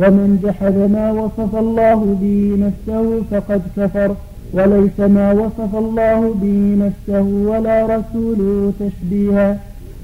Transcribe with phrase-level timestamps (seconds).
[0.00, 4.14] ومن جحد ما وصف الله به نفسه فقد كفر
[4.58, 9.56] وليس ما وصف الله به نفسه ولا رسوله تشبيها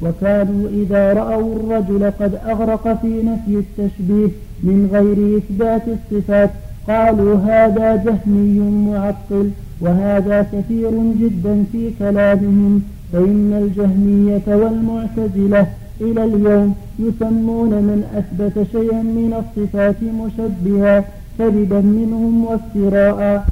[0.02, 4.28] وكانوا إذا رأوا الرجل قد أغرق في نفي التشبيه
[4.68, 6.50] من غير إثبات الصفات
[6.90, 9.50] قالوا هذا جهمي معطل
[9.80, 10.90] وهذا كثير
[11.22, 12.82] جدا في كلامهم
[13.12, 15.66] فإن الجهمية والمعتزلة
[16.00, 21.04] إلى اليوم يسمون من أثبت شيئا من الصفات مشبها
[21.38, 23.46] كذبا منهم وافتراء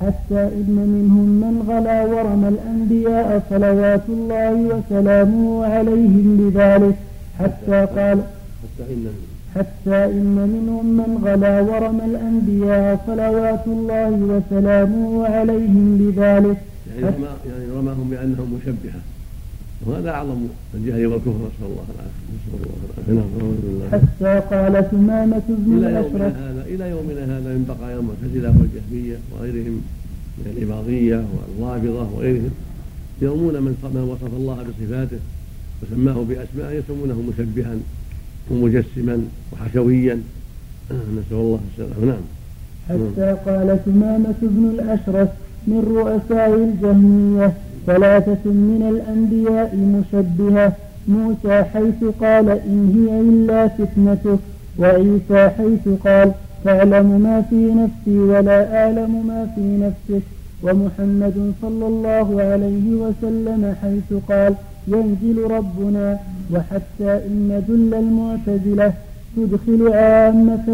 [0.00, 6.94] حتى إن منهم من غلا ورمى الأنبياء صلوات الله وسلامه عليهم بذلك
[7.40, 8.18] حتى قال
[9.54, 16.56] حتى إن منهم من غلا ورمى الأنبياء صلوات الله وسلامه عليهم بذلك
[17.00, 17.14] يعني,
[17.46, 18.98] يعني رماهم بأنهم مشبهة
[19.86, 24.00] وهذا اعظم الجهل والكفر نسال الله العافيه نسال الله العافيه نعم،
[24.40, 29.16] حتى قال ثمامة بن الاشرف الى يومنا هذا الى يومنا هذا من بقايا المعتزله والجهميه
[29.32, 29.82] وغيرهم
[30.38, 32.50] من الاباضيه والرافضه وغيرهم
[33.22, 35.18] يرمون من من وصف الله بصفاته
[35.82, 37.74] وسماه باسماء يسمونه مشبها
[38.50, 40.18] ومجسما وحشويا
[41.18, 42.24] نسال الله السلامه نعم
[42.88, 43.34] حتى نعم.
[43.36, 45.28] قال ثمامة بن الاشرف
[45.66, 47.52] من رؤساء الجهميه
[47.86, 50.72] ثلاثة من الأنبياء مشبهة
[51.08, 54.38] موسى حيث قال إن هي إلا فتنتك
[54.78, 56.32] وعيسى حيث قال
[56.64, 60.22] تعلم ما في نفسي ولا أعلم ما في نفسك
[60.62, 64.54] ومحمد صلى الله عليه وسلم حيث قال
[64.88, 66.18] ينزل ربنا
[66.54, 68.92] وحتى إن ذل المعتزلة
[69.36, 70.64] تدخل عامة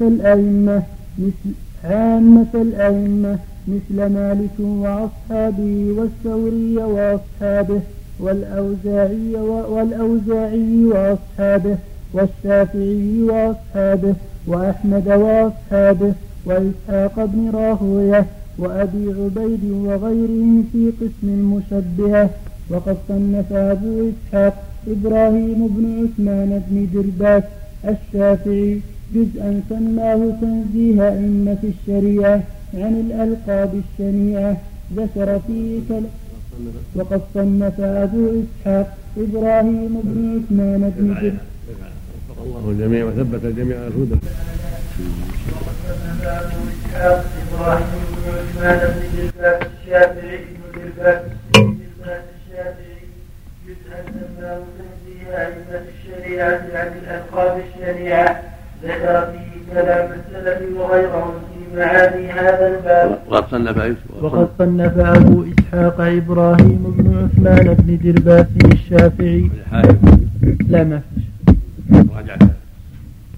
[0.00, 0.82] الأئمة
[1.18, 1.54] مثل
[1.84, 7.80] عامة الأئمة مثل مالك وأصحابه والثوري وأصحابه
[8.20, 9.34] والأوزاعي
[9.74, 11.76] والأوزاعي وأصحابه
[12.12, 14.14] والشافعي وأصحابه
[14.46, 16.12] وأحمد وأصحابه
[16.46, 18.26] وإسحاق بن راهوية
[18.58, 22.30] وأبي عبيد وغيرهم في قسم المشبهة
[22.70, 27.42] وقد صنف أبو إسحاق إبراهيم بن عثمان بن درباس
[27.84, 28.80] الشافعي
[29.14, 32.40] جزءا سماه تنزيها إن في الشريعة
[32.74, 34.56] عن الألقاب الشنيعة
[34.96, 36.06] ذكر فيه كلام
[36.96, 41.34] وقد صنف أبو إسحاق إبراهيم بن عثمان بن جد
[42.46, 44.14] الله الجميع وثبت الجميع على الهدى
[47.42, 51.24] إبراهيم بن عثمان بن جلباب الشافعي بن جلباب
[51.56, 52.98] الشافعي
[53.66, 54.02] جزءا
[54.38, 58.42] سماه تنزيها أئمة الشريعة عن الألقاب الشنيعة
[58.84, 63.18] ذكر فيه كلام السلف وغيرهم في معاني هذا الباب.
[63.28, 69.50] وقد صنف وقد صنف ابو اسحاق ابراهيم بن عثمان بن درباسي الشافعي.
[70.68, 71.24] لا ما فيش.
[72.16, 72.38] راجعت.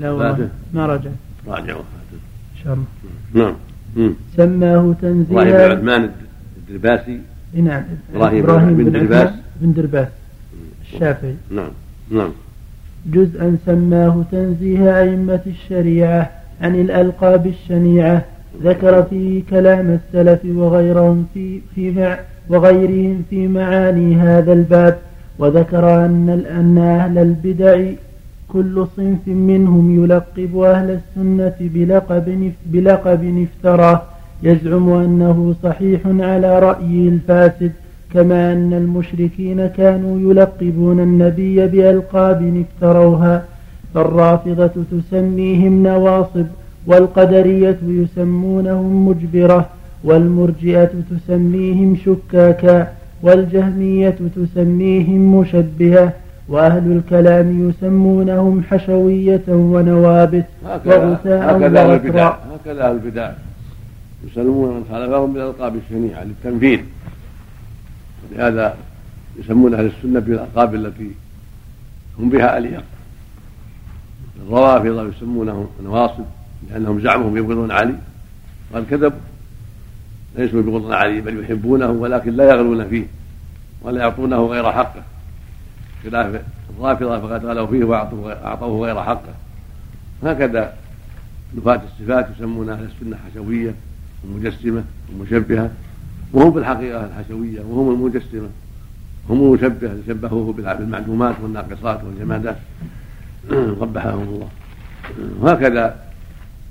[0.00, 1.10] لا والله ما رجع.
[1.47, 2.84] راجعوا ان شاء الله.
[3.34, 3.54] نعم.
[4.36, 6.10] سماه تنزيلا ابراهيم بن عثمان
[6.69, 7.20] الدرباسي
[7.54, 7.82] نعم
[8.14, 10.08] ابراهيم, إبراهيم بن درباس بن درباس
[10.94, 11.69] الشافعي نعم
[12.10, 12.31] نعم
[13.06, 16.30] جزءا سماه تنزيه أئمة الشريعة
[16.62, 18.24] عن الألقاب الشنيعة
[18.64, 22.16] ذكر فيه كلام السلف وغيرهم في, في
[22.48, 24.96] وغيرهم في معاني هذا الباب
[25.38, 27.82] وذكر أن أن أهل البدع
[28.48, 34.02] كل صنف منهم يلقب أهل السنة بلقب بلقب افتراه
[34.42, 37.72] يزعم أنه صحيح على رأيه الفاسد
[38.14, 43.44] كما أن المشركين كانوا يلقبون النبي بألقاب افتروها
[43.94, 46.46] فالرافضة تسميهم نواصب
[46.86, 49.66] والقدرية يسمونهم مجبرة
[50.04, 52.88] والمرجئة تسميهم شكاكا
[53.22, 56.12] والجهمية تسميهم مشبهة
[56.48, 60.44] وأهل الكلام يسمونهم حشوية ونوابت
[60.84, 63.30] وغثاء البدع هكذا البدع
[64.30, 66.80] يسلمون من خالفهم بالألقاب الشنيعة للتنفيذ
[68.37, 68.76] لهذا
[69.37, 71.10] يسمون اهل السنه بالالقاب التي
[72.19, 72.84] هم بها اليق
[74.47, 76.25] الروافضه يسمونهم نواصب
[76.70, 77.94] لانهم زعمهم يبغضون علي
[78.75, 79.12] قال كذب
[80.38, 83.06] ليسوا يبغضون علي بل يحبونه ولكن لا يغلون فيه
[83.82, 85.02] ولا يعطونه غير حقه
[86.05, 86.43] خلاف
[86.78, 89.35] الرافضه فقد غلوا فيه واعطوه غير حقه
[90.23, 90.75] هكذا
[91.56, 93.75] نفاة الصفات يسمون اهل السنه حشويه
[94.25, 95.70] ومجسمه ومشبهه
[96.32, 98.49] وهم في الحقيقة الحشوية وهم المجسمة
[99.31, 102.56] هم المشبهة شبهوه بالمعدومات والناقصات والجمادات
[103.50, 104.49] قبحهم الله
[105.40, 106.00] وهكذا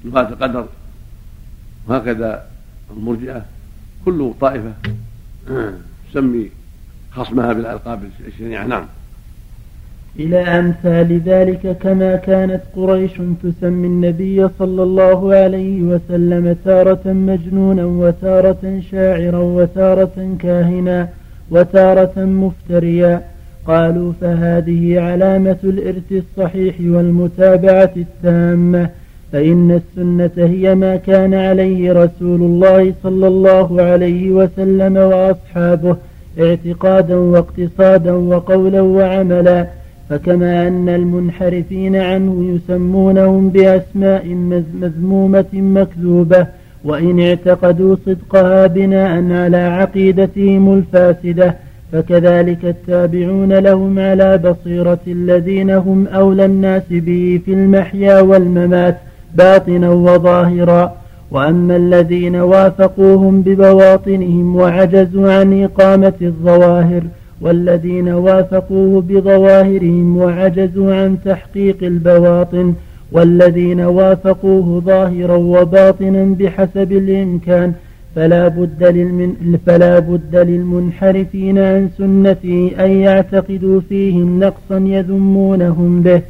[0.06, 0.66] لغاة القدر
[1.88, 2.46] وهكذا
[2.98, 3.46] المرجئة
[4.06, 4.74] كل طائفة
[6.12, 6.50] تسمي
[7.16, 8.86] خصمها بالألقاب الشنيعة نعم
[10.19, 13.12] إلى أمثال ذلك كما كانت قريش
[13.44, 21.08] تسمي النبي صلى الله عليه وسلم تارة مجنونا وتارة شاعرا وتارة كاهنا
[21.52, 23.22] وتارة مفتريا
[23.68, 28.90] قالوا فهذه علامة الإرث الصحيح والمتابعة التامة
[29.31, 35.96] فإن السنة هي ما كان عليه رسول الله صلى الله عليه وسلم وأصحابه
[36.40, 39.68] اعتقادا واقتصادا وقولا وعملا
[40.12, 44.28] فكما أن المنحرفين عنه يسمونهم بأسماء
[44.81, 46.48] مذمومة مكذوبة
[46.86, 51.56] وإن اعتقدوا صدقها بناء على عقيدتهم الفاسدة
[51.92, 58.98] فكذلك التابعون لهم على بصيرة الذين هم أولى الناس به في المحيا والممات
[59.36, 60.96] باطنا وظاهرا
[61.31, 67.02] وأما الذين وافقوهم ببواطنهم وعجزوا عن إقامة الظواهر
[67.42, 72.74] والذين وافقوه بظواهرهم وعجزوا عن تحقيق البواطن
[73.12, 77.74] والذين وافقوه ظاهرا وباطنا بحسب الإمكان
[78.16, 86.22] فلا بد, للمن فلا بد للمنحرفين عن سنته أن يعتقدوا فيهم نقصا يذمونهم به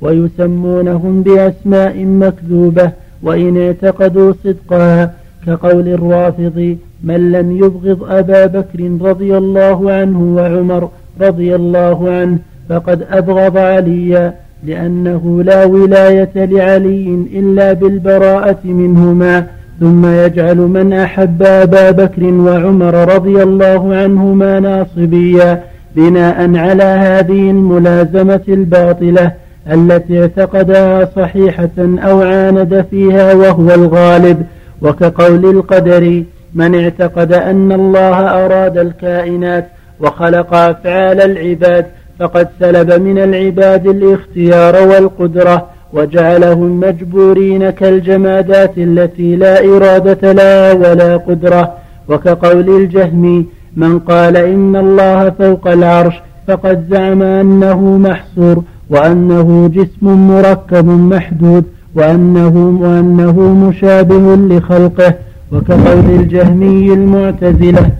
[0.00, 2.90] ويسمونهم بأسماء مكذوبة
[3.22, 5.14] وإن اعتقدوا صدقها
[5.46, 10.88] كقول الرافض من لم يبغض أبا بكر رضي الله عنه وعمر
[11.20, 12.38] رضي الله عنه
[12.68, 14.34] فقد أبغض عليا
[14.66, 19.46] لأنه لا ولاية لعلي إلا بالبراءة منهما
[19.80, 25.60] ثم يجعل من أحب أبا بكر وعمر رضي الله عنهما ناصبيا
[25.96, 29.32] بناء على هذه الملازمة الباطلة
[29.72, 34.42] التي اعتقدها صحيحة أو عاند فيها وهو الغالب
[34.82, 36.24] وكقول القدري
[36.54, 39.66] من اعتقد أن الله أراد الكائنات
[40.00, 41.86] وخلق أفعال العباد
[42.20, 51.72] فقد سلب من العباد الاختيار والقدرة وجعلهم مجبورين كالجمادات التي لا إرادة لها ولا قدرة
[52.08, 56.14] وكقول الجهمي من قال إن الله فوق العرش
[56.48, 61.64] فقد زعم أنه محصور وأنه جسم مركب محدود
[61.94, 65.14] وأنه, وأنه مشابه لخلقه
[65.52, 67.90] وكقول الجهمي المعتزلة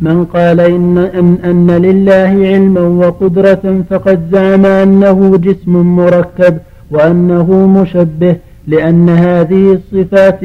[0.00, 6.58] من قال إن, أن, أن لله علما وقدرة فقد زعم أنه جسم مركب
[6.90, 8.36] وأنه مشبه
[8.66, 10.42] لأن هذه الصفات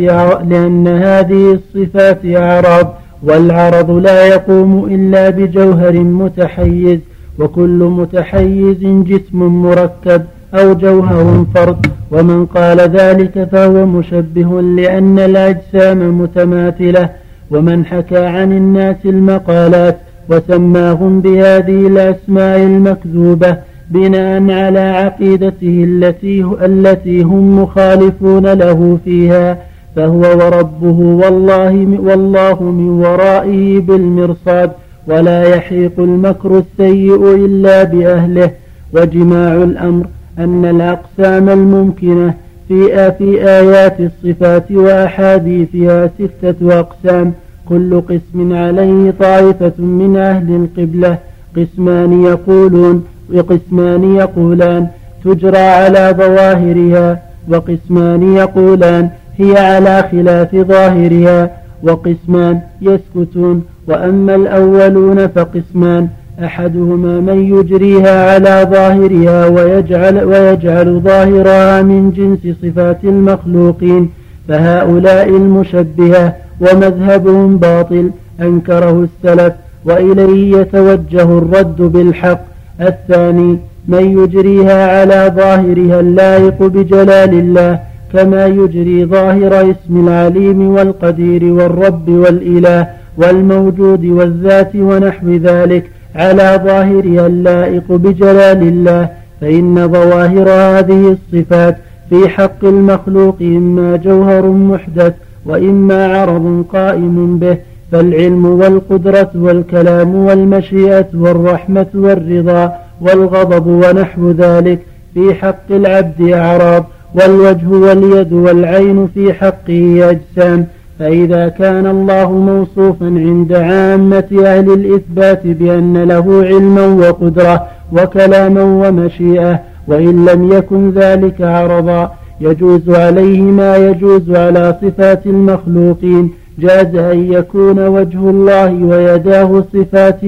[0.50, 7.00] لأن هذه الصفات أعراض والعرض لا يقوم إلا بجوهر متحيز
[7.40, 10.24] وكل متحيز جسم مركب
[10.54, 17.10] أو جوهر فرد ومن قال ذلك فهو مشبه لأن الأجسام متماثلة
[17.52, 19.98] ومن حكى عن الناس المقالات
[20.30, 23.58] وسماهم بهذه الأسماء المكذوبة
[23.90, 29.58] بناء على عقيدته التي التي هم مخالفون له فيها
[29.96, 34.72] فهو وربه والله والله من ورائه بالمرصاد
[35.08, 38.52] ولا يحيق المكر السيء إلا بأهله
[38.94, 40.06] وجماع الأمر
[40.40, 42.34] أن الأقسام الممكنة
[42.68, 47.34] في في آيات الصفات وأحاديثها ستة أقسام
[47.70, 51.18] كل قسم عليه طائفة من أهل القبلة
[51.58, 53.04] قسمان يقولون
[53.34, 54.88] وقسمان يقولان
[55.26, 57.20] تجرى على ظواهرها
[57.50, 61.52] وقسمان يقولان هي على خلاف ظاهرها
[61.84, 66.08] وقسمان يسكتون وأما الأولون فقسمان
[66.44, 74.10] أحدهما من يجريها على ظاهرها ويجعل, ويجعل ظاهرها من جنس صفات المخلوقين
[74.48, 78.10] فهؤلاء المشبهة ومذهبهم باطل
[78.42, 79.54] أنكره السلف
[79.86, 82.40] وإليه يتوجه الرد بالحق
[82.82, 87.80] الثاني من يجريها على ظاهرها اللائق بجلال الله
[88.14, 95.84] كما يجري ظاهر اسم العليم والقدير والرب والإله والموجود والذات ونحو ذلك
[96.20, 99.10] على ظاهرها اللائق بجلال الله
[99.42, 101.78] فإن ظواهر هذه الصفات
[102.10, 105.14] في حق المخلوق إما جوهر محدث
[105.46, 107.58] وإما عرض قائم به
[107.92, 114.80] فالعلم والقدرة والكلام والمشيئة والرحمة والرضا والغضب ونحو ذلك
[115.14, 116.84] في حق العبد أعراض
[117.16, 120.66] والوجه واليد والعين في حقه أجسام
[121.00, 130.26] فإذا كان الله موصوفا عند عامة أهل الإثبات بأن له علما وقدرة وكلاما ومشيئة وإن
[130.26, 138.18] لم يكن ذلك عرضا يجوز عليه ما يجوز على صفات المخلوقين جاز أن يكون وجه
[138.30, 140.20] الله ويداه صفات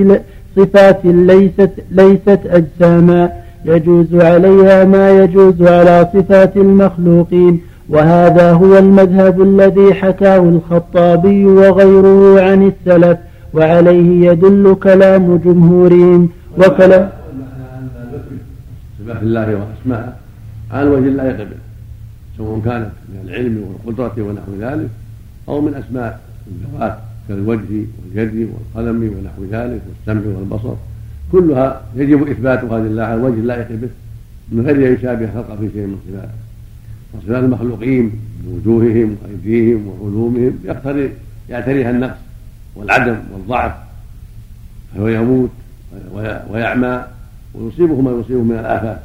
[0.56, 3.30] صفات ليست ليست أجساما
[3.66, 7.60] يجوز عليها ما يجوز على صفات المخلوقين
[7.92, 13.18] وهذا هو المذهب الذي حكاه الخطابي وغيره عن السلف
[13.54, 17.10] وعليه يدل كلام جمهورهم وكلام
[19.06, 20.14] صفات الله واسماءه
[20.72, 21.56] على وجه لا يقبل
[22.38, 24.90] سواء كانت من العلم والقدره ونحو ذلك
[25.50, 26.96] او من اسماء الذوات
[27.28, 30.74] كالوجه واليد والقلم ونحو ذلك والسمع والبصر
[31.32, 33.90] كلها يجب اثباتها لله على وجه اللائق به
[34.52, 36.34] من غير ان يشابه خلقه في شيء من صفاته
[37.14, 38.12] وصفات المخلوقين
[38.46, 41.10] بوجوههم وأيديهم وعلومهم يقتضي
[41.50, 42.18] يعتريها النقص
[42.76, 43.72] والعدم والضعف
[44.96, 45.50] فهو يموت
[46.52, 47.04] ويعمى
[47.54, 49.00] ويصيبه ما يصيبه من الآفات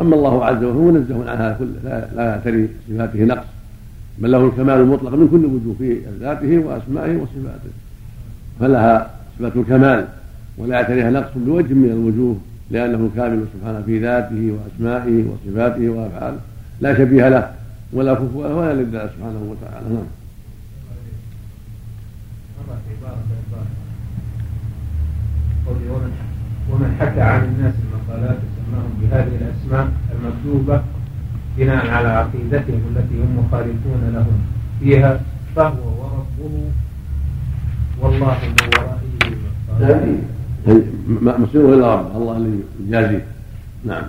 [0.00, 3.46] أما الله عز وجل منزه عن هذا كله لا يعتري صفاته نقص
[4.18, 7.70] بل له الكمال المطلق من كل وجوه في ذاته وأسمائه وصفاته
[8.60, 10.06] فلها صفة الكمال
[10.58, 12.36] ولا يعتريها نقص بوجه من الوجوه
[12.70, 16.38] لأنه كامل سبحانه في ذاته وأسمائه وصفاته وأفعاله
[16.80, 17.52] لا شبيه له
[17.92, 20.06] ولا كفوا له ولا لله سبحانه وتعالى نعم
[26.70, 28.36] ومن حكى عن الناس المقالات
[28.66, 30.82] سماهم بهذه الاسماء المكتوبه
[31.58, 34.38] بناء على عقيدتهم التي هم مخالفون لهم
[34.80, 35.20] فيها
[35.56, 36.70] فهو وربه
[38.00, 40.18] والله من ورائه
[41.38, 43.26] مصيره الى ربه الله الذي يجازيه
[43.86, 44.02] نعم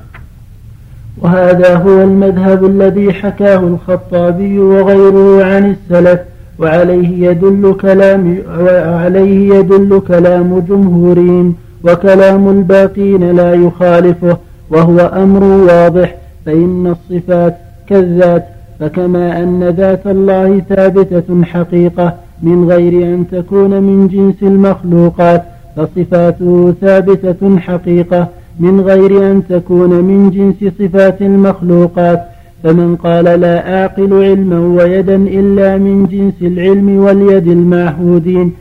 [1.22, 6.20] وهذا هو المذهب الذي حكاه الخطابي وغيره عن السلف
[6.60, 14.38] وعليه يدل كلام وعليه يدل كلام جمهورين وكلام الباقين لا يخالفه
[14.72, 16.16] وهو أمر واضح
[16.46, 17.56] فإن الصفات
[17.90, 18.44] كالذات
[18.80, 25.44] فكما أن ذات الله ثابتة حقيقة من غير أن تكون من جنس المخلوقات
[25.76, 28.28] فصفاته ثابتة حقيقة
[28.60, 32.20] من غير أن تكون من جنس صفات المخلوقات
[32.64, 38.54] فمن قال لا أعقل علما ويدا إلا من جنس العلم واليد المعهودين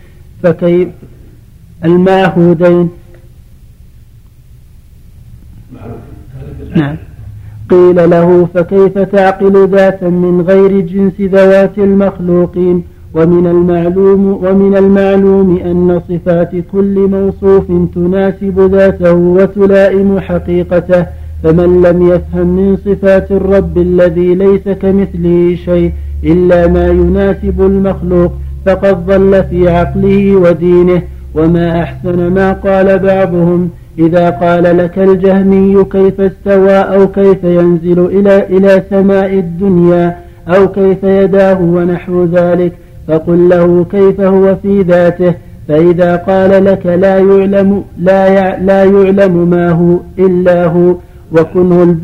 [0.42, 0.88] فكيف
[1.84, 2.90] المعهودين
[6.76, 6.96] نعم
[7.70, 12.84] قيل له فكيف تعقل ذاتا من غير جنس ذوات المخلوقين
[13.14, 17.64] ومن المعلوم ومن المعلوم أن صفات كل موصوف
[17.94, 21.06] تناسب ذاته وتلائم حقيقته
[21.42, 25.92] فمن لم يفهم من صفات الرب الذي ليس كمثله شيء
[26.24, 28.32] إلا ما يناسب المخلوق
[28.66, 31.02] فقد ضل في عقله ودينه
[31.34, 38.46] وما أحسن ما قال بعضهم إذا قال لك الجهمي كيف استوى أو كيف ينزل إلى
[38.46, 40.16] إلى سماء الدنيا
[40.48, 42.72] أو كيف يداه ونحو ذلك
[43.08, 45.32] فقل له كيف هو في ذاته
[45.68, 50.94] فإذا قال لك لا يعلم لا لا يعلم ما هو إلا هو
[51.32, 51.96] وكنه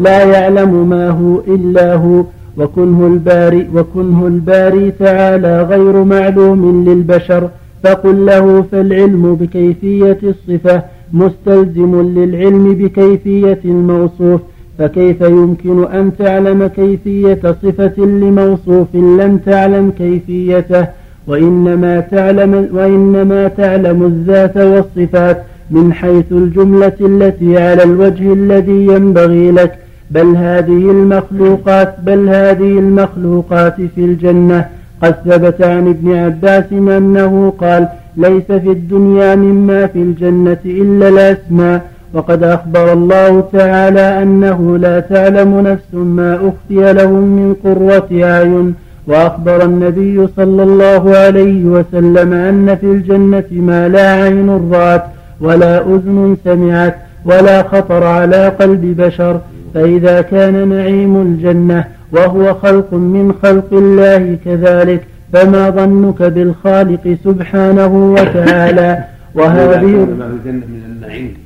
[0.00, 2.24] لا يعلم ما هو إلا هو
[2.56, 7.48] وكنه الباري وكنه الباري تعالى غير معلوم للبشر
[7.84, 14.40] فقل له فالعلم بكيفية الصفة مستلزم للعلم بكيفية الموصوف
[14.78, 20.86] فكيف يمكن أن تعلم كيفية صفة لموصوف لم تعلم كيفيته
[21.26, 29.72] وإنما تعلم وإنما تعلم الذات والصفات من حيث الجملة التي على الوجه الذي ينبغي لك
[30.10, 34.66] بل هذه المخلوقات بل هذه المخلوقات في الجنة
[35.02, 41.84] قد ثبت عن ابن عباس أنه قال ليس في الدنيا مما في الجنة إلا الأسماء
[42.14, 48.74] وقد أخبر الله تعالى أنه لا تعلم نفس ما أخفي لهم من قرة أعين
[49.06, 55.02] وأخبر النبي صلى الله عليه وسلم أن في الجنة ما لا عين رأت
[55.40, 59.40] ولا أذن سمعت ولا خطر على قلب بشر
[59.74, 65.02] فإذا كان نعيم الجنة وهو خلق من خلق الله كذلك
[65.32, 68.98] فما ظنك بالخالق سبحانه وتعالى
[69.34, 71.43] وهذه ما في الجنة من النعيم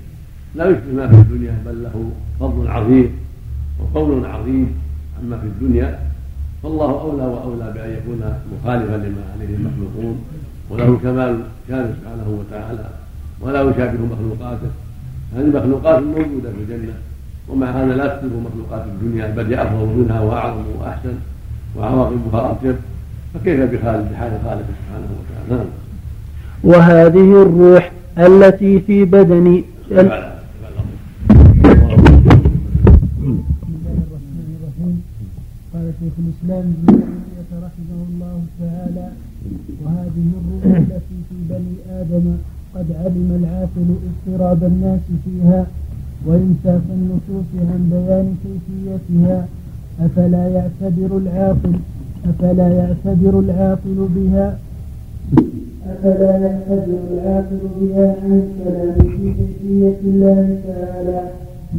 [0.58, 1.96] لا يشبه ما في الدنيا بل له
[2.40, 3.10] فضل عظيم
[3.80, 4.68] وقول عظيم
[5.22, 5.98] عما في الدنيا
[6.62, 8.20] فالله اولى واولى بان يكون
[8.62, 10.18] مخالفا لما عليه المخلوقون
[10.70, 11.38] وله كمال
[11.68, 12.86] كان سبحانه وتعالى
[13.40, 14.68] ولا يشابه مخلوقاته
[15.36, 16.92] هذه مخلوقات موجوده في الجنه
[17.48, 21.14] ومع هذا لا تشبه مخلوقات الدنيا بل هي افضل منها واعظم واحسن
[21.76, 22.74] وعواقبها اطيب
[23.34, 25.66] فكيف بخالد بحال خالق سبحانه وتعالى نعم.
[26.64, 29.64] وهذه الروح التي في بدني
[36.02, 39.06] شيخ الإسلام ابن تيمية رحمه الله تعالى
[39.84, 42.24] وهذه الروح التي في بني آدم
[42.74, 45.66] قد علم العاقل اضطراب الناس فيها
[46.26, 49.46] وإمساك النصوص عن بيان كيفيتها
[50.04, 51.72] أفلا يعتبر العاقل
[52.28, 54.58] أفلا يعتبر العاقل بها
[55.86, 61.20] أفلا يعتبر العاقل بها عن كلام في كيفية الله تعالى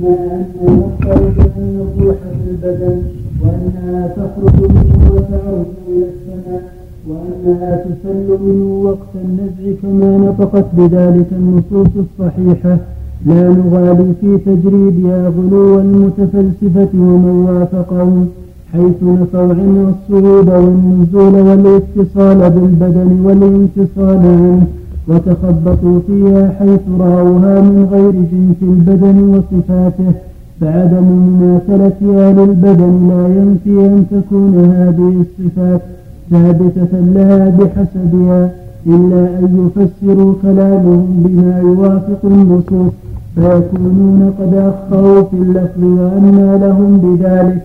[0.02, 6.62] مع أنه قول النصوح في البدن وأنها تخرج منه وتعرج إلى السماء
[7.10, 12.78] وأنها تسل منه وقت النزع كما نطقت بذلك النصوص الصحيحة
[13.26, 18.28] لا نغالي في تجريدها غلو المتفلسفة ومن وافقهم
[18.74, 24.68] حيث نفوا عنها الصعود والنزول والاتصال بالبدن والانفصال عنه
[25.08, 30.29] وتخبطوا فيها حيث رأوها من غير جنس البدن وصفاته
[30.62, 35.82] فعدم مماثلة أهل البدن لا ينفي أن تكون هذه الصفات
[36.32, 38.50] ثابتة لها بحسبها
[38.88, 42.94] إلا أن يفسروا كلامهم بما يوافق النصوص
[43.36, 47.62] فيكونون قد أخطأوا في اللفظ وأنى لهم بذلك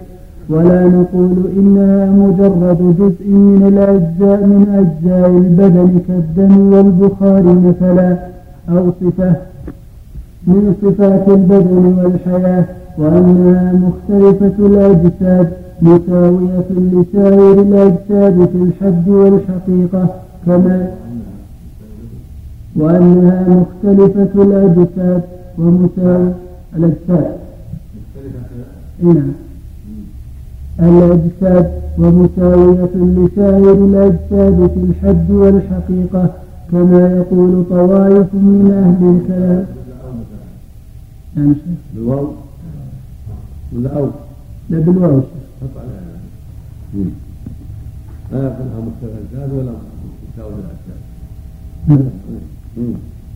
[0.51, 8.17] ولا نقول إنها مجرد جزء من الأجزاء من أجزاء البدن كالدم والبخار مثلا
[8.71, 9.33] أو صفة
[10.47, 12.65] من صفات البدن والحياة
[12.99, 20.09] وأنها مختلفة الأجساد مساوية لسائر الأجساد في الحد والحقيقة
[20.47, 20.91] كما
[22.77, 25.23] وأنها مختلفة الأجساد
[25.59, 26.35] ومساوية
[26.77, 27.37] الأجساد
[29.03, 29.31] نعم
[30.81, 36.31] الأجساد ومساوية لسائر الأجساد في الحد والحقيقة
[36.73, 39.67] كما يقول طوائف من أهل الكلام.
[41.37, 41.55] نعم
[43.77, 44.09] ولا أو
[44.71, 45.21] لا بالواو
[45.61, 45.85] خطأ
[48.33, 51.03] لا لا يقولها زاد ولا مستفزات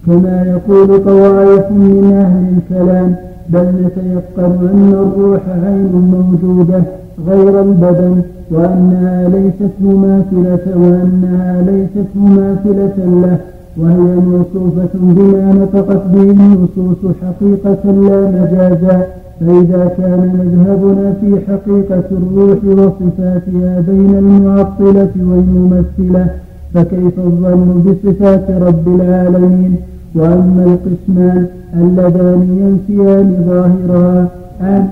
[0.06, 3.16] كما يقول طوائف من أهل الكلام
[3.48, 6.82] بل نتيقن أن الروح عين موجودة
[7.28, 13.38] غير البدن وأنها ليست مماثلة وأنها ليست مماثلة له
[13.76, 19.06] وهي موصوفة بما نطقت به النصوص حقيقة لا مجازا
[19.40, 26.30] فإذا كان مذهبنا في حقيقة الروح وصفاتها بين المعطلة والممثلة
[26.74, 29.76] فكيف الظن بصفات رب العالمين
[30.14, 34.28] وأما القسمان اللذان ينفيان ظاهرها
[34.60, 34.88] أن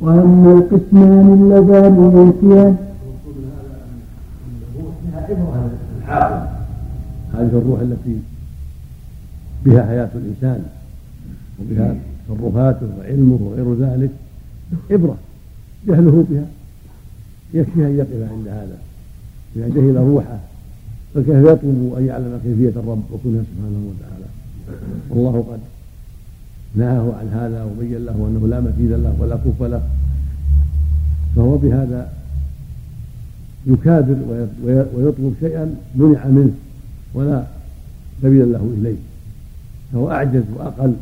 [0.00, 2.76] وأما القسمان اللذان ينفيان
[7.34, 8.16] هذه الروح التي
[9.64, 10.62] بها حياة الإنسان
[11.60, 11.94] وبها
[12.28, 14.10] تصرفاته وعلمه وغير ذلك
[14.90, 15.16] عبرة
[15.88, 16.46] جهله بها
[17.54, 18.78] يكفي أن يقف عند هذا
[19.56, 20.38] إذا جهل روحه
[21.14, 24.24] فكيف يطلب أن يعلم كيفية الرب وكنها سبحانه وتعالى
[25.10, 25.60] والله قد
[26.76, 29.82] نهاه عن هذا وبين له أنه لا مثيل له ولا كف له
[31.36, 32.08] فهو بهذا
[33.66, 34.16] يكابر
[34.66, 36.52] ويطلب شيئا منع منه
[37.14, 37.44] ولا
[38.22, 38.96] سبيل له إليه
[39.92, 40.92] فهو أعجز وأقل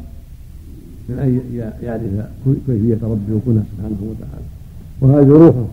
[1.08, 1.40] من أن
[1.86, 2.22] يعرف يعني
[2.66, 4.46] كيفية ربه وكنه سبحانه وتعالى
[5.00, 5.66] وهذه روحه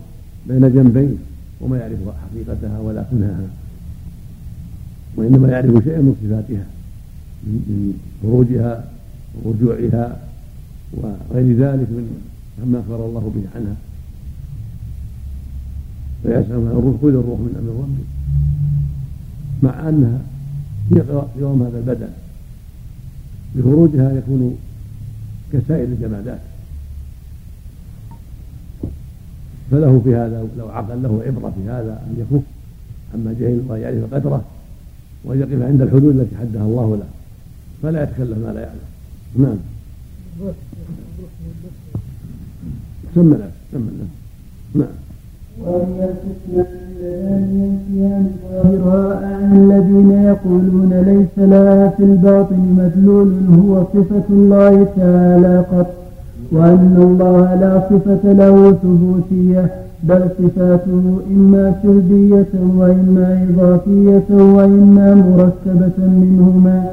[0.48, 1.18] بين جنبين
[1.60, 3.44] وما يعرف حقيقتها ولا كنهها
[5.16, 6.64] وإنما يعرف شيئا من صفاتها
[7.46, 8.84] من خروجها
[9.42, 10.18] ورجوعها
[10.92, 12.22] وغير ذلك من
[12.66, 13.76] مما أخبر الله به عنها
[16.22, 18.06] فيسأل عن الروح خذ الروح من أمر ربك
[19.62, 20.18] مع أنها
[20.88, 21.00] في
[21.44, 22.08] قوام هذا البدن
[23.56, 24.56] بخروجها يكون
[25.52, 26.40] كسائر الجمادات
[29.70, 32.42] فله في هذا لو عقل له عبرة في هذا أن يكف
[33.14, 34.44] عما جهل ويعرف قدره
[35.24, 37.06] وأن يقف عند الحدود التي حدها الله له
[37.82, 38.78] فلا يتكلف ما لا يعلم
[39.38, 39.56] نعم
[43.14, 44.08] سمى الناس سمى الناس
[44.74, 44.96] نعم
[49.52, 53.32] الذين يقولون ليس لها في الباطن مدلول
[53.64, 55.86] هو صفة الله تعالى قط
[56.52, 59.70] وأن الله لا صفة له ثبوتية
[60.02, 62.46] بل صفاته إما سلبية
[62.78, 66.84] وإما إضافية وإما مركبة منهما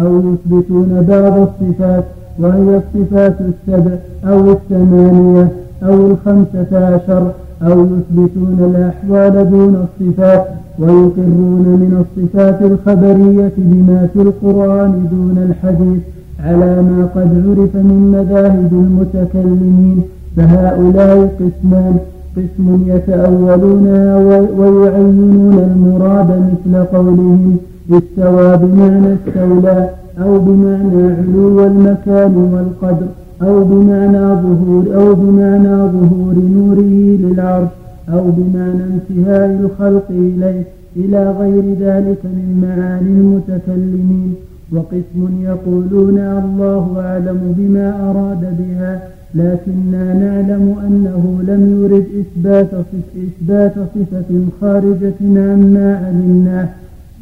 [0.00, 2.04] أو يثبتون بعض الصفات
[2.38, 3.92] وهي الصفات السبع
[4.28, 5.48] أو الثمانية
[5.82, 10.46] أو الخمسة عشر أو يثبتون الأحوال دون الصفات
[10.78, 16.00] ويقرون من الصفات الخبرية بما في القرآن دون الحديث
[16.44, 20.02] على ما قد عرف من مذاهب المتكلمين
[20.36, 21.96] فهؤلاء قسمان
[22.36, 24.16] قسم يتأولونها
[24.58, 27.56] ويعينون المراد مثل قولهم
[27.92, 29.88] استوى بمعنى استولى
[30.22, 33.06] أو بمعنى علو المكان والقدر
[33.42, 37.68] أو بمعنى ظهور أو بمعنى ظهور نوره للعرض
[38.08, 40.62] أو بمعنى انتهاء الخلق إليه
[40.96, 44.34] إلى غير ذلك من معاني المتكلمين
[44.72, 53.74] وقسم يقولون الله أعلم بما أراد بها لكننا نعلم أنه لم يرد إثبات صف إثبات
[53.94, 56.68] صفة خارجة عما علمناه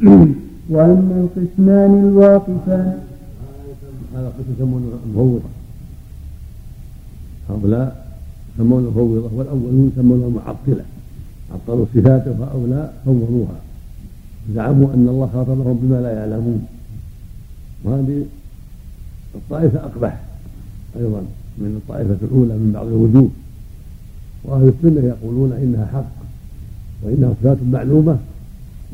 [0.75, 2.91] وأما القسمان الواقفان
[4.17, 5.39] هذا قسم يسمونه
[7.49, 8.05] هؤلاء
[8.57, 10.83] سمونا الفوضة والأولون سمونا المعطلة
[11.53, 13.59] عطلوا الصفات وهؤلاء فوضوها
[14.55, 16.65] زعموا أن الله خاطبهم بما لا يعلمون
[17.83, 18.23] وهذه
[19.35, 20.21] الطائفة أقبح
[20.99, 21.21] أيضا
[21.57, 23.29] من الطائفة الأولى من بعض الوجوه
[24.43, 26.11] وأهل السنة يقولون إنها حق
[27.03, 28.17] وإنها صفات معلومة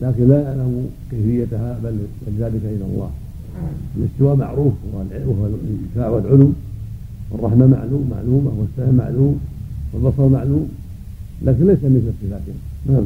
[0.02, 1.98] لكن لا يعلم كيفيتها بل
[2.40, 3.10] ذلك إلى الله
[3.98, 6.52] الاستواء معروف وهو الانتفاع والعلو
[7.34, 9.40] الرحمة معلوم معلومة والسمع معلوم
[9.94, 10.70] والبصر معلوم
[11.46, 12.58] لكن ليس مثل صفاتهم
[12.90, 13.06] نعم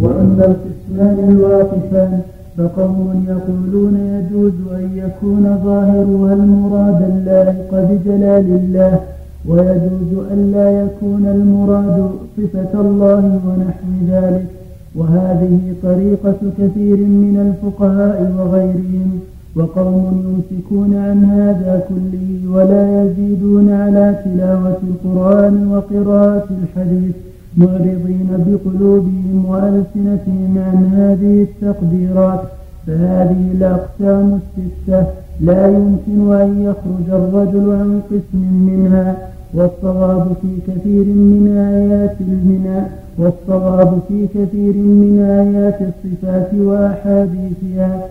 [0.00, 2.20] وأما القسمان الواقفان
[2.58, 9.00] فقوم يقولون يجوز أن يكون ظاهرها المراد اللائق بجلال الله
[9.46, 14.46] ويجوز أن لا يكون المراد صفة الله ونحو ذلك
[14.94, 19.20] وهذه طريقة كثير من الفقهاء وغيرهم
[19.56, 27.14] وقوم يمسكون عن هذا كله ولا يزيدون على تلاوة القرآن وقراءة الحديث
[27.56, 32.40] معرضين بقلوبهم وألسنتهم عن هذه التقديرات
[32.86, 35.10] فهذه الأقسام الستة
[35.40, 39.16] لا يمكن أن يخرج الرجل عن قسم منها
[39.54, 42.80] والصواب في كثير من آيات المنى
[43.18, 48.04] والصواب في كثير من آيات الصفات وأحاديثها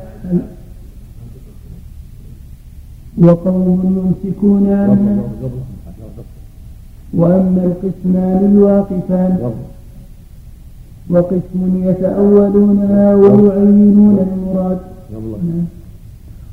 [3.18, 3.82] وقوم
[4.24, 4.68] يمسكون
[7.14, 9.52] وأما القسمان الواقفان
[11.10, 14.78] وقسم يتأولونها ويعينون المراد
[15.12, 15.66] نعم.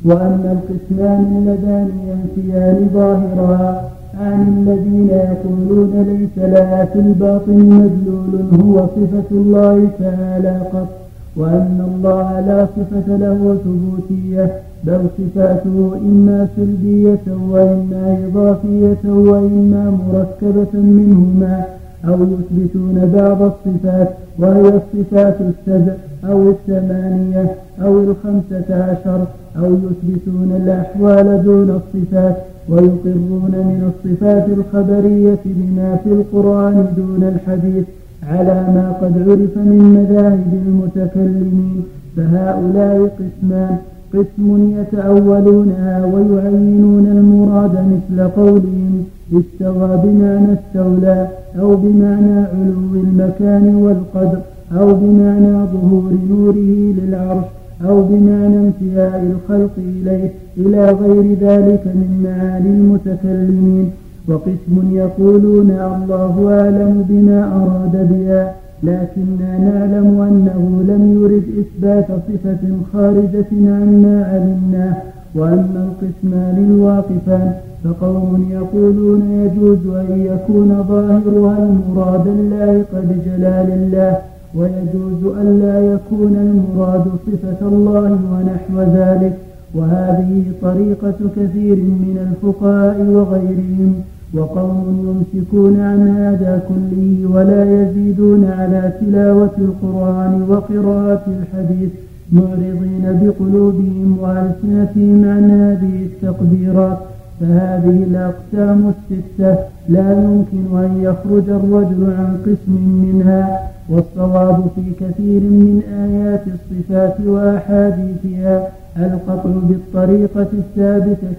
[0.04, 3.90] وأما القسمان اللذان ينفيان ظاهرها
[4.20, 10.88] عن الذين يقولون ليس لها في الباطن مدلول هو صفة الله تعالى قط
[11.36, 14.50] وأن الله لا صفة له ثبوتية
[14.84, 21.64] بل صفاته إما سلبية وإما إضافية وإما مركبة منهما
[22.08, 25.92] أو يثبتون بعض الصفات وهي الصفات السبع
[26.30, 29.20] أو الثمانية أو الخمسة عشر
[29.58, 32.36] أو يثبتون الأحوال دون الصفات
[32.68, 37.84] ويقرون من الصفات الخبرية بما في القرآن دون الحديث
[38.28, 41.82] على ما قد عرف من مذاهب المتكلمين
[42.16, 43.76] فهؤلاء قسمان
[44.14, 51.28] قسم يتأولونها ويعينون المراد مثل قولهم استوى بمعنى نستولى
[51.60, 54.38] أو بمعنى علو المكان والقدر
[54.80, 57.44] أو بمعنى ظهور نوره للعرش
[57.88, 63.90] أو بمعنى انتهاء الخلق إليه إلى غير ذلك من معاني المتكلمين
[64.28, 72.58] وقسم يقولون الله أعلم بما أراد بها لكننا نعلم أنه لم يرد إثبات صفة
[72.92, 74.94] خارجة عما علمناه
[75.34, 77.52] وأما القسمان الواقفان
[77.84, 84.16] فقوم يقولون يجوز أن يكون ظاهرها المراد اللائق بجلال الله
[84.54, 89.36] ويجوز ألا يكون المراد صفة الله ونحو ذلك
[89.74, 93.94] وهذه طريقة كثير من الفقهاء وغيرهم
[94.34, 101.90] وقوم يمسكون عن هذا كله ولا يزيدون على تلاوة القرآن وقراءة الحديث
[102.32, 106.98] معرضين بقلوبهم وألسنتهم عن هذه التقديرات
[107.40, 115.82] فهذه الأقسام الستة لا يمكن أن يخرج الرجل عن قسم منها والصواب في كثير من
[116.04, 118.68] آيات الصفات وأحاديثها
[119.06, 121.32] القطع بالطريقة الثابتة,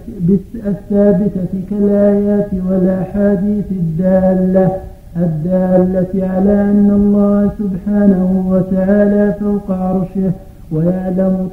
[0.66, 4.68] الثابتة كالآيات والأحاديث الدالة
[5.16, 10.32] الدالة على أن الله سبحانه وتعالى فوق عرشه
[10.72, 11.48] ويعلم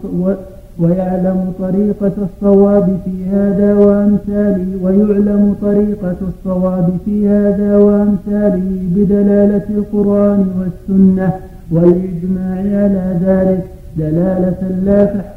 [0.79, 11.31] ويعلم طريقة الصواب في هذا وأمثاله ويعلم طريقة الصواب في هذا وأمثاله بدلالة القرآن والسنة
[11.71, 13.63] والإجماع على ذلك
[13.97, 15.27] دلالة لا تحصى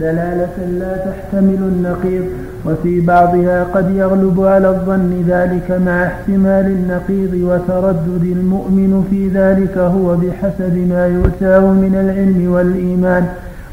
[0.00, 2.24] دلالة لا تحتمل النقيض
[2.66, 10.16] وفي بعضها قد يغلب على الظن ذلك مع احتمال النقيض وتردد المؤمن في ذلك هو
[10.16, 13.26] بحسب ما يؤتاه من العلم والإيمان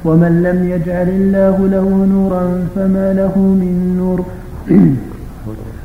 [0.05, 4.25] ومن لم يجعل الله له نورا فما له من نور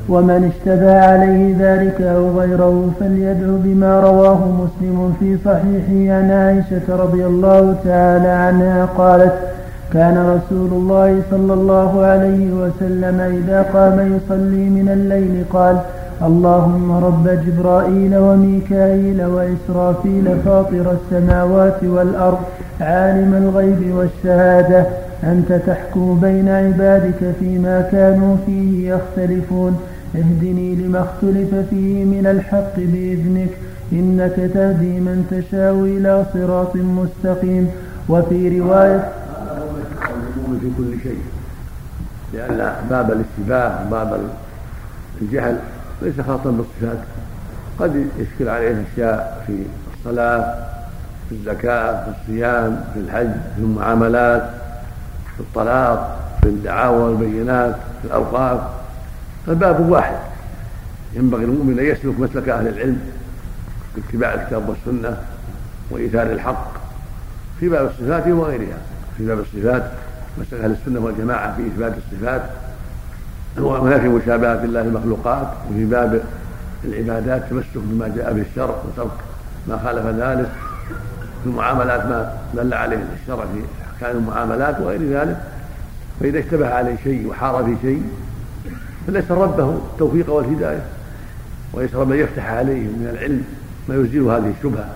[0.09, 7.25] ومن اشتبى عليه ذلك أو غيره فليدعو بما رواه مسلم في صحيحه عن عائشة رضي
[7.25, 9.33] الله تعالى عنها قالت
[9.93, 15.77] كان رسول الله صلى الله عليه وسلم إذا قام يصلي من الليل قال
[16.29, 22.39] اللهم رب جبرائيل وميكائيل وإسرافيل فاطر السماوات والأرض
[22.81, 24.85] عالم الغيب والشهادة
[25.23, 29.79] أنت تحكم بين عبادك فيما كانوا فيه يختلفون
[30.15, 33.49] اهدني لما اختلف فيه من الحق بإذنك
[33.91, 37.67] إنك تهدي من تشاء إلى صراط مستقيم
[38.09, 39.09] وفي رواية
[40.61, 41.21] في كل شيء
[42.33, 44.19] لأن باب الاشتباه وباب
[45.21, 45.57] الجهل
[46.03, 46.99] ليس خاصا بالصفات
[47.79, 49.63] قد يشكل عليه أشياء في
[49.97, 50.55] الصلاة
[51.29, 54.49] في الزكاة في الصيام في الحج في المعاملات
[55.35, 58.59] في الطلاق في الدعاوى والبينات في الأوقاف
[59.47, 60.17] فالباب واحد
[61.13, 62.99] ينبغي المؤمن أن يسلك مسلك أهل العلم
[63.95, 65.17] باتباع الكتاب والسنة
[65.91, 66.67] وإيثار الحق
[67.59, 68.77] في باب الصفات وغيرها
[69.17, 69.91] في باب الصفات
[70.41, 72.43] مسلك أهل السنة والجماعة في إثبات الصفات
[73.57, 76.21] وهناك مشابهه الله المخلوقات وفي باب
[76.85, 79.11] العبادات تمسك بما جاء به الشرع وترك
[79.67, 80.51] ما خالف ذلك
[81.43, 83.61] في المعاملات ما دل عليه الشرع في
[83.95, 85.41] احكام المعاملات وغير ذلك
[86.19, 88.03] فاذا اشتبه عليه شيء وحار في شيء
[89.07, 90.83] فليس ربه التوفيق والهدايه
[91.73, 93.43] وليس ربه يفتح عليه من العلم
[93.89, 94.89] ما يزيل هذه الشبهه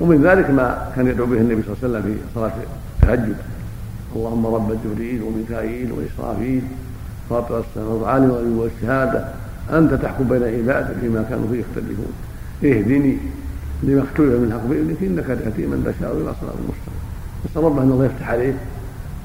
[0.00, 2.52] ومن ذلك ما كان يدعو به النبي صلى الله عليه وسلم في صلاه
[3.02, 3.36] التهجد
[4.16, 6.62] اللهم رب جبريل وميكائيل واسرافيل
[7.30, 9.24] فاطر السماوات عالم الغيب والشهاده
[9.78, 12.12] انت تحكم بين عبادك فيما كانوا فيه يختلفون
[12.64, 13.18] اهدني
[13.82, 14.96] لما اختلف من حق باذنك
[15.30, 16.98] انك تاتي من تشاء الى صراط مستقيم
[17.44, 18.54] نسال الله ان الله يفتح عليه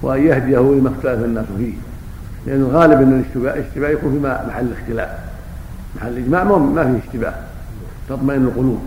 [0.02, 1.74] وان يهديه لما اختلف الناس فيه
[2.48, 5.10] لان الغالب ان الاشتباه الاشتباه يكون في محل الاختلاف
[5.98, 7.34] محل الاجماع ما فيه اشتباه
[8.10, 8.80] تطمئن القلوب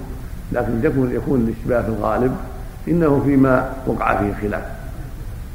[0.52, 2.33] لكن يكون يكون الاشتباه في الغالب
[2.88, 4.62] انه فيما وقع فيه الخلاف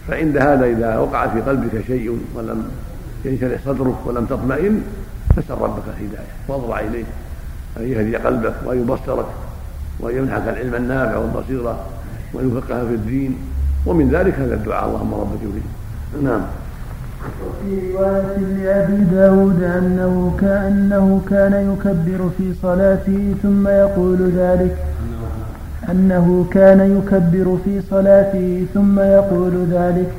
[0.08, 2.70] فعند هذا اذا وقع في قلبك شيء ولم
[3.26, 4.82] ينشرح صدرك ولم تطمئن
[5.36, 7.04] فاسأل ربك الهداية واضرع إليه
[7.80, 9.26] أن يهدي قلبك وأن يبصرك
[10.00, 11.76] وأن يمنحك العلم النافع والبصيرة
[12.34, 13.36] وأن يفقهك في الدين
[13.86, 16.42] ومن ذلك هذا الدعاء اللهم رب جبريل نعم
[17.48, 24.78] وفي رواية لأبي داود أنه كأنه كان يكبر في صلاته ثم يقول ذلك
[25.92, 30.10] أنه كان يكبر في صلاته ثم يقول ذلك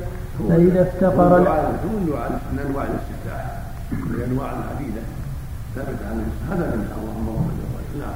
[0.49, 1.47] فإذا افتقر كل
[2.11, 3.55] يعالج من أنواع الاستفتاح
[3.91, 5.01] من أنواع العديدة
[5.75, 6.17] ثابت عن
[6.51, 7.49] هذا من اللهم
[7.99, 8.13] نعم.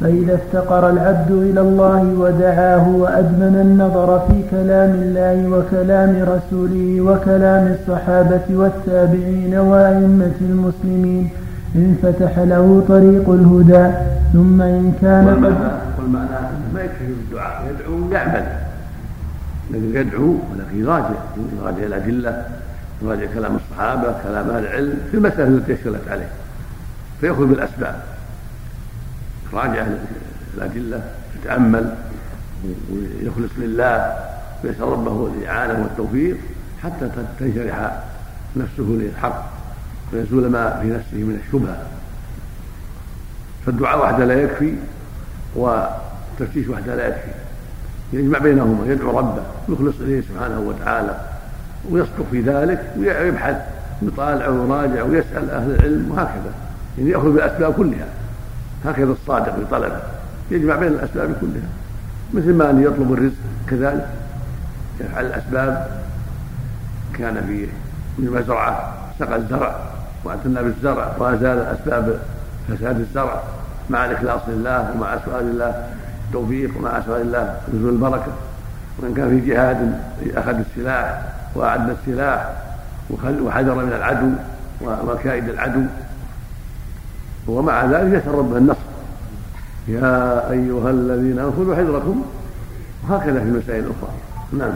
[0.00, 8.44] فإذا افتقر العبد إلى الله ودعاه وأدمن النظر في كلام الله وكلام رسوله وكلام الصحابة
[8.50, 11.28] والتابعين وأئمة المسلمين
[11.76, 13.94] انفتح له طريق الهدى
[14.32, 15.54] ثم إن كان قد
[15.98, 16.28] والمعنى
[16.74, 18.46] ما يكفي الدعاء يدعو ويعمل
[19.74, 21.10] الذي يدعو ولكن يراجع
[21.62, 22.46] يراجع الادله
[23.02, 26.28] يراجع كلام الصحابه كلام اهل العلم في المساله التي اشكلت عليه
[27.20, 28.02] فيأخذ بالأسباب
[29.52, 29.86] يراجع
[30.56, 31.00] الأدلة
[31.40, 31.94] يتأمل
[32.90, 34.14] ويخلص لله
[34.64, 36.36] ويسأل ربه الإعانة والتوفيق
[36.84, 38.02] حتى تنشرح
[38.56, 39.50] نفسه للحق
[40.12, 41.82] ويزول ما في نفسه من الشبهة
[43.66, 44.74] فالدعاء وحده لا يكفي
[45.56, 47.30] والتفتيش وحده لا يكفي
[48.12, 51.20] يجمع بينهما يدعو ربه يخلص اليه سبحانه وتعالى
[51.90, 53.56] ويصدق في ذلك ويبحث
[54.02, 56.52] ويطالع ويراجع ويسال اهل العلم وهكذا
[56.98, 58.06] يعني ياخذ بالاسباب كلها
[58.84, 60.00] هكذا الصادق في طلبه
[60.50, 61.62] يجمع بين الاسباب كلها
[62.34, 63.34] مثل ما ان يطلب الرزق
[63.70, 64.08] كذلك
[65.00, 66.00] يفعل الاسباب
[67.14, 67.66] كان في
[68.18, 69.76] مزرعه سقى الزرع
[70.24, 72.18] واعتنى بالزرع وازال اسباب
[72.68, 73.42] فساد الزرع
[73.90, 75.86] مع الاخلاص لله ومع سؤال الله
[76.28, 78.32] التوفيق وما أسرى الله نزول البركة
[79.02, 79.98] ومن كان في جهاد
[80.36, 81.22] أخذ السلاح
[81.54, 82.52] وأعد السلاح
[83.46, 84.30] وحذر من العدو
[84.80, 85.80] ومكائد العدو
[87.48, 88.78] ومع ذلك يسال ربه النصر
[89.88, 92.22] يا أيها الذين أنفذوا حذركم
[93.10, 94.10] وهكذا في المسائل الأخرى
[94.58, 94.72] نعم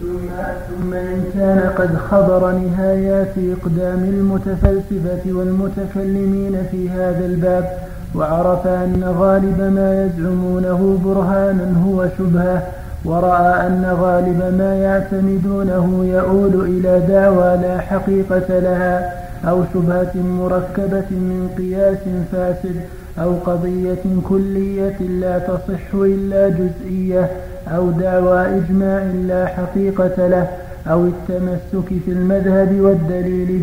[0.00, 7.78] ثم ثم إن كان قد خبر نهايات إقدام المتفلسفة والمتكلمين في هذا الباب
[8.14, 12.62] وعرف أن غالب ما يزعمونه برهانا هو شبهة
[13.04, 19.12] ورأى أن غالب ما يعتمدونه يؤول إلى دعوى لا حقيقة لها
[19.48, 21.98] أو شبهة مركبة من قياس
[22.32, 22.76] فاسد
[23.18, 23.98] أو قضية
[24.28, 27.28] كلية لا تصح إلا جزئية
[27.76, 30.46] أو دعوى إجماع لا حقيقة له
[30.90, 33.62] أو التمسك في المذهب والدليل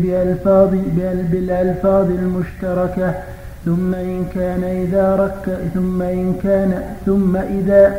[1.82, 3.14] بألفاظ, المشتركة
[3.64, 7.96] ثم إن كان إذا ركع ثم إن كان ثم إذا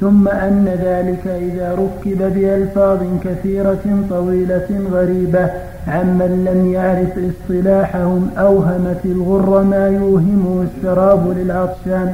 [0.00, 5.50] ثم أن ذلك إذا ركب بألفاظ كثيرة طويلة غريبة
[5.88, 12.12] عمن لم يعرف اصطلاحهم أوهمت الغر ما يوهمه السراب للعطشان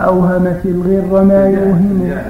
[0.00, 2.22] أوهمت الغر ما يوهمه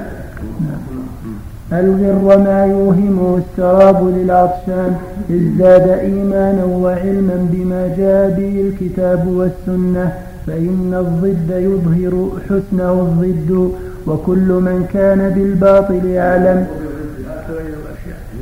[1.80, 4.96] الغر ما يوهمه السراب للعطشان
[5.30, 13.72] ازداد إيمانا وعلما بما جاء به الكتاب والسنة فإن الضد يظهر حسنه الضد
[14.06, 16.66] وكل من كان بالباطل أعلم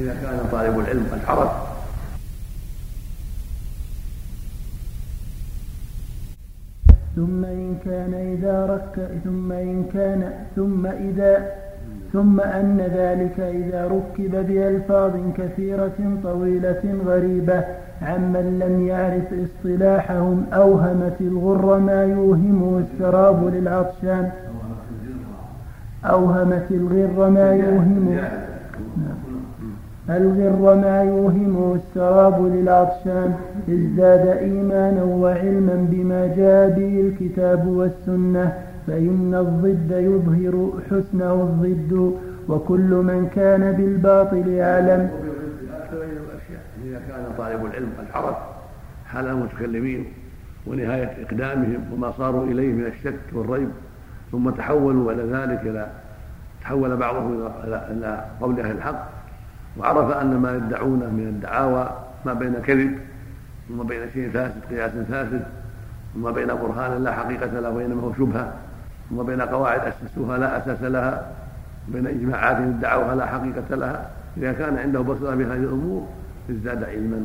[0.02, 1.50] إذا كان طالب العلم قد عرف
[7.16, 11.46] ثم إن كان إذا رك ثم إن كان ثم إذا
[12.12, 17.64] ثم أن ذلك إذا ركب بألفاظ كثيرة طويلة غريبة
[18.02, 24.28] عمن لم يعرف اصطلاحهم أوهمت الغر ما يوهمه السراب للعطشان
[26.04, 28.22] أوهمت الغر ما يوهمه
[30.10, 33.32] الغر ما يوهمه السراب للعطشان
[33.70, 38.52] ازداد إيمانا وعلما بما جاء به الكتاب والسنة
[38.90, 42.14] فإن الضد يظهر حسنه الضد
[42.48, 45.11] وكل من كان بالباطل أعلم
[46.85, 48.37] إذا كان طالب العلم قد عرف
[49.07, 50.05] حال المتكلمين
[50.66, 53.68] ونهاية إقدامهم وما صاروا إليه من الشك والريب
[54.33, 55.88] ثم تحولوا بعد ذلك إلى
[56.61, 59.09] تحول بعضهم إلى قول أهل الحق
[59.79, 61.90] وعرف أن ما يدعونه من الدعاوى
[62.26, 62.92] ما بين كذب
[63.70, 65.42] وما بين شيء فاسد قياس فاسد
[66.16, 68.53] وما بين برهان لا حقيقة له وإنما هو شبهة
[69.16, 71.26] وبين قواعد أسسوها لا أساس لها
[71.88, 76.06] وبين إجماعات ادعوها لا حقيقة لها إذا كان عنده بصيرة بهذه الأمور
[76.50, 77.24] ازداد علما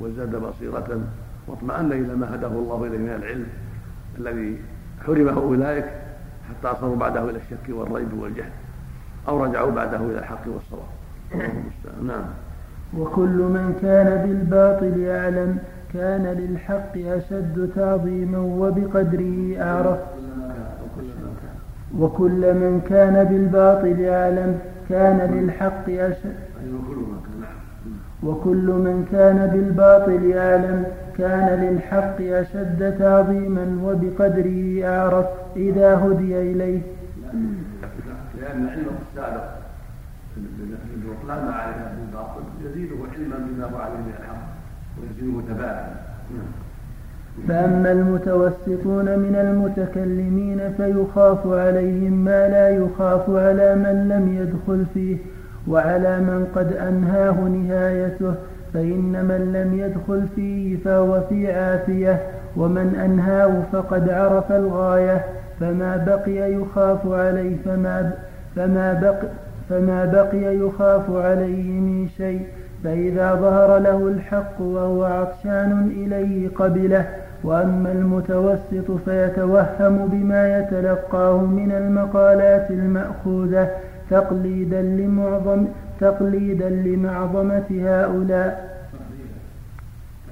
[0.00, 1.00] وازداد بصيرة
[1.46, 3.46] واطمأن إلى ما هداه الله إليه من العلم
[4.18, 4.58] الذي
[5.06, 5.84] حرمه أولئك
[6.48, 8.50] حتى اصروا بعده إلى الشك والريب والجهل
[9.28, 11.42] أو رجعوا بعده إلى الحق والصواب
[12.06, 12.24] نعم
[12.98, 15.58] وكل من كان بالباطل أعلم
[15.94, 19.98] كان للحق أشد تعظيما وبقدره أعرف
[21.98, 26.34] وكل من كان بالباطل أعلم كان بالحق أشد
[28.22, 30.84] وكل من كان بالباطل أعلم
[31.18, 35.26] كان للحق أشد تعظيما وبقدره أعرف
[35.56, 36.80] إذا هدي إليه
[38.40, 39.42] لأن علمه السابق
[40.96, 44.42] بالبطلان ما بالباطل يزيده علما بما هو عليه من الحق
[44.98, 45.99] ويزيده تباعا
[47.48, 55.16] فأما المتوسطون من المتكلمين فيخاف عليهم ما لا يخاف على من لم يدخل فيه
[55.68, 58.34] وعلى من قد أنهاه نهايته
[58.74, 62.18] فإن من لم يدخل فيه فهو في عافية
[62.56, 65.24] ومن أنهاه فقد عرف الغاية
[65.60, 68.10] فما بقي يخاف عليه فما
[68.56, 69.28] فما بقي
[69.68, 72.40] فما بقي يخاف عليه من شيء
[72.84, 77.04] فإذا ظهر له الحق وهو عطشان إليه قبله
[77.44, 83.70] وأما المتوسط فيتوهم بما يتلقاه من المقالات المأخوذة
[84.10, 85.66] تقليدا لمعظم
[86.00, 88.80] تقليدا لمعظمة هؤلاء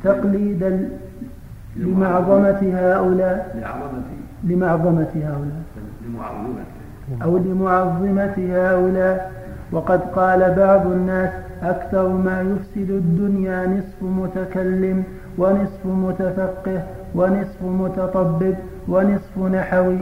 [0.05, 0.89] تقليدا
[1.77, 3.65] لمعظمة هؤلاء
[4.45, 5.63] لمعظمة هؤلاء
[7.23, 7.37] أو
[8.03, 9.33] لمعظمة هؤلاء
[9.73, 11.31] وقد قال بعض الناس
[11.63, 15.05] أكثر ما يفسد الدنيا نصف متكلم
[15.39, 16.83] ونصف متفقه
[17.15, 18.55] ونصف متطبب
[18.89, 19.99] ونصف نحوي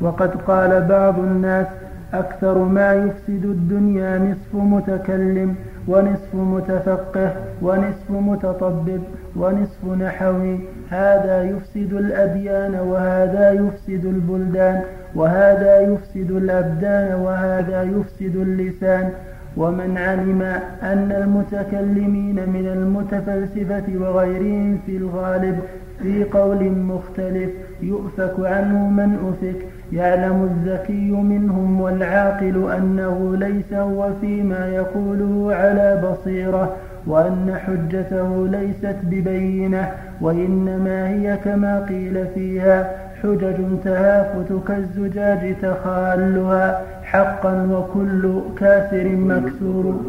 [0.00, 1.66] وقد قال بعض الناس
[2.14, 5.54] أكثر ما يفسد الدنيا نصف متكلم
[5.88, 7.32] ونصف متفقه
[7.62, 9.00] ونصف متطبب
[9.36, 10.58] ونصف نحوي
[10.90, 14.80] هذا يفسد الأديان وهذا يفسد البلدان
[15.14, 19.10] وهذا يفسد الأبدان وهذا يفسد اللسان
[19.56, 20.42] ومن علم
[20.82, 25.58] أن المتكلمين من المتفلسفة وغيرهم في الغالب
[26.02, 27.50] في قول مختلف
[27.82, 29.56] يؤفك عنه من أفك
[29.92, 36.76] يعلم الذكي منهم والعاقل أنه ليس هو فيما يقوله على بصيرة
[37.06, 39.90] وأن حجته ليست ببينة
[40.20, 42.90] وإنما هي كما قيل فيها
[43.22, 50.00] حجج تهافت كالزجاج تخالها حقا وكل كافر مكسور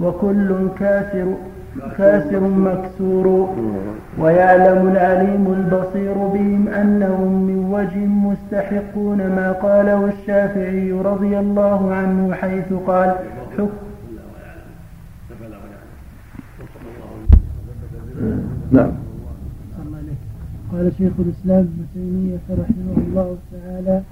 [0.00, 1.34] وكل كافر
[1.80, 3.48] خاسر مكسور
[4.18, 12.72] ويعلم العليم البصير بهم أنهم من وجه مستحقون ما قاله الشافعي رضي الله عنه حيث
[12.86, 13.14] قال
[13.58, 13.86] حكم
[18.72, 18.92] نعم
[20.72, 24.02] قال شيخ الإسلام ابن تيمية رحمه الله تعالى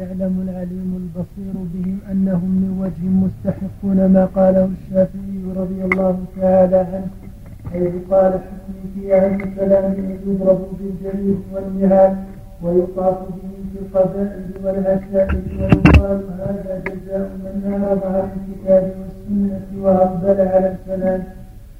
[0.00, 7.08] يعلم العليم البصير بهم أنهم من وجه مستحقون ما قاله الشافعي رضي الله تعالى عنه
[7.72, 12.12] حيث قال حكمي في أهل كلامه يضرب بالجليل والنهال
[12.62, 20.76] ويطاف به في القبائل والعشائر ويقال هذا جزاء من أعرض عن الكتاب والسنة وأقبل على
[20.82, 21.22] الكلام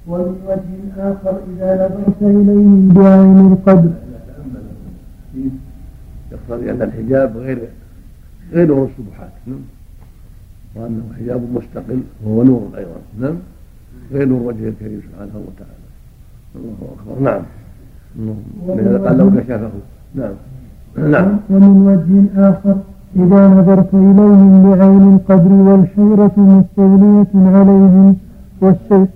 [0.06, 3.90] ومن وجه آخر إذا نظرت إليهم بعين القدر
[6.32, 7.58] يقتضي أن الحجاب غير
[8.52, 9.60] غير نور الشبهات نعم
[10.74, 13.36] وأنه حجاب مستقل وهو نور أيضا نعم
[14.12, 15.86] غير نور وجه الكريم سبحانه وتعالى
[16.56, 17.42] الله أكبر نعم
[18.78, 19.70] لهذا قال لو كشفه
[20.14, 20.34] نعم
[21.10, 22.76] نعم ومن وجه آخر
[23.16, 28.16] إذا نظرت إليهم بعين القدر والحيرة مستولية عليهم
[28.60, 29.08] والشوق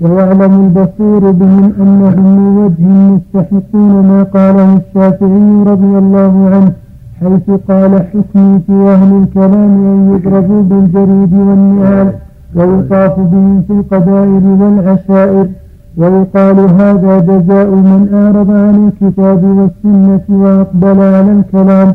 [0.00, 6.72] ويعلم البصير بهم أنهم من وجه مستحقون ما قاله الشافعي رضي الله عنه
[7.22, 12.08] حيث قال حكمي في أهل الكلام أن يضربوا بالجريد والنعال
[12.56, 15.46] ويطاف بهم في القبائل والعشائر
[15.98, 21.94] ويقال هذا جزاء من أعرض عن الكتاب والسنة وأقبل على الكلام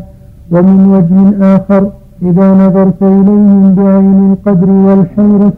[0.51, 1.17] ومن وجه
[1.55, 1.83] آخر
[2.21, 5.53] إذا نظرت إليهم بعين القدر والحيرة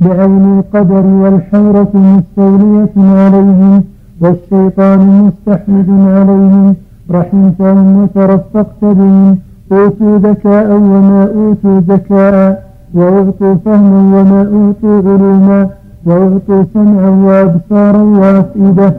[0.00, 3.84] بعين القدر والحيرة مستولية عليهم
[4.20, 6.74] والشيطان مستحمد عليهم
[7.16, 9.36] رحمته وترفقت بهم
[9.72, 12.62] أوتوا ذكاء وما أوتوا ذكاء
[12.94, 15.68] وأعطوا فهما وما أوتوا علوما
[16.06, 18.94] وأعطوا سمعا وأبصارا وأفئدة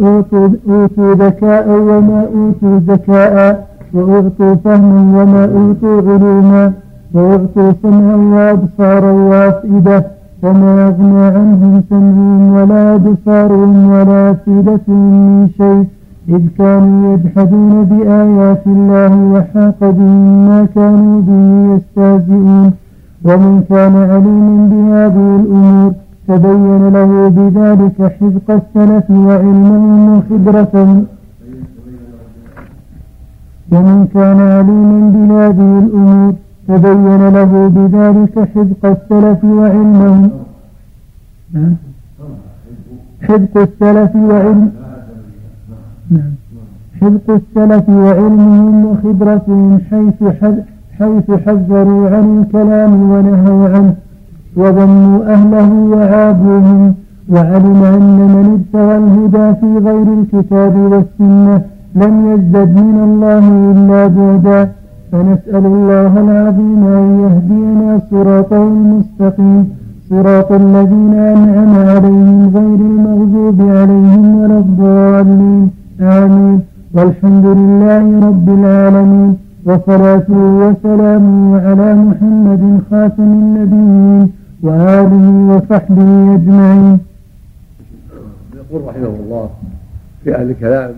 [0.00, 3.36] أوتوا ذكاء وما أوتوا ذكاء
[3.94, 6.72] وأعطوا فهما وما أوتوا علوما
[7.14, 10.04] وأعطوا سمعا وأبصارا وأفئدة
[10.42, 15.86] فما أغنى عنهم سمعهم ولا بصرهم ولا أفئدتهم من شيء
[16.36, 21.40] إذ كانوا يجحدون بآيات الله وحاق بهم ما كانوا به
[21.74, 22.70] يستهزئون
[23.24, 25.90] ومن كان عليما بهذه الأمور
[26.28, 30.74] تبين له بذلك حزق السلف وعلمهم وخبرة
[33.72, 36.32] ومن كان عليما بهذه الأمور
[36.70, 40.30] وبين له بذلك حذق السلف وعلمهم
[41.52, 41.74] نعم.
[43.22, 44.70] حذق السلف وعلم
[46.10, 46.32] نعم.
[47.00, 50.28] حذق السلف وعلمهم وخبرتهم حيث
[50.98, 53.94] حيث حذروا عن الكلام ونهوا عنه
[54.56, 56.94] وظنوا أهله وعابوهم
[57.32, 61.62] وعلم أن من ابتغى الهدى في غير الكتاب والسنة
[61.94, 64.72] لم يزدد من الله إلا بعدا
[65.12, 69.76] فنسأل الله العظيم أن يهدينا صراطه المستقيم
[70.10, 76.60] صراط الذين أنعم عليهم غير المغضوب عليهم ولا الضالين آمين
[76.94, 84.32] والحمد لله رب العالمين وصلاته وسلامه على محمد خاتم النبيين
[84.62, 86.98] وآله وصحبه أجمعين
[88.56, 89.48] يقول رحمه الله
[90.24, 90.90] في أهل الكلام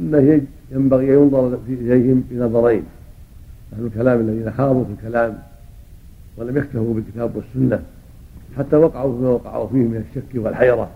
[0.00, 0.40] أنه
[0.70, 2.82] ينبغي أن ينظر إليهم بنظرين
[3.76, 5.38] أهل الكلام الذين خاضوا في الكلام
[6.36, 7.82] ولم يكتفوا بالكتاب والسنة
[8.58, 10.90] حتى وقعوا فيما وقعوا فيه من الشك والحيرة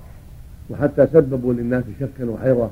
[0.70, 2.70] وحتى سببوا للناس شكا وحيرة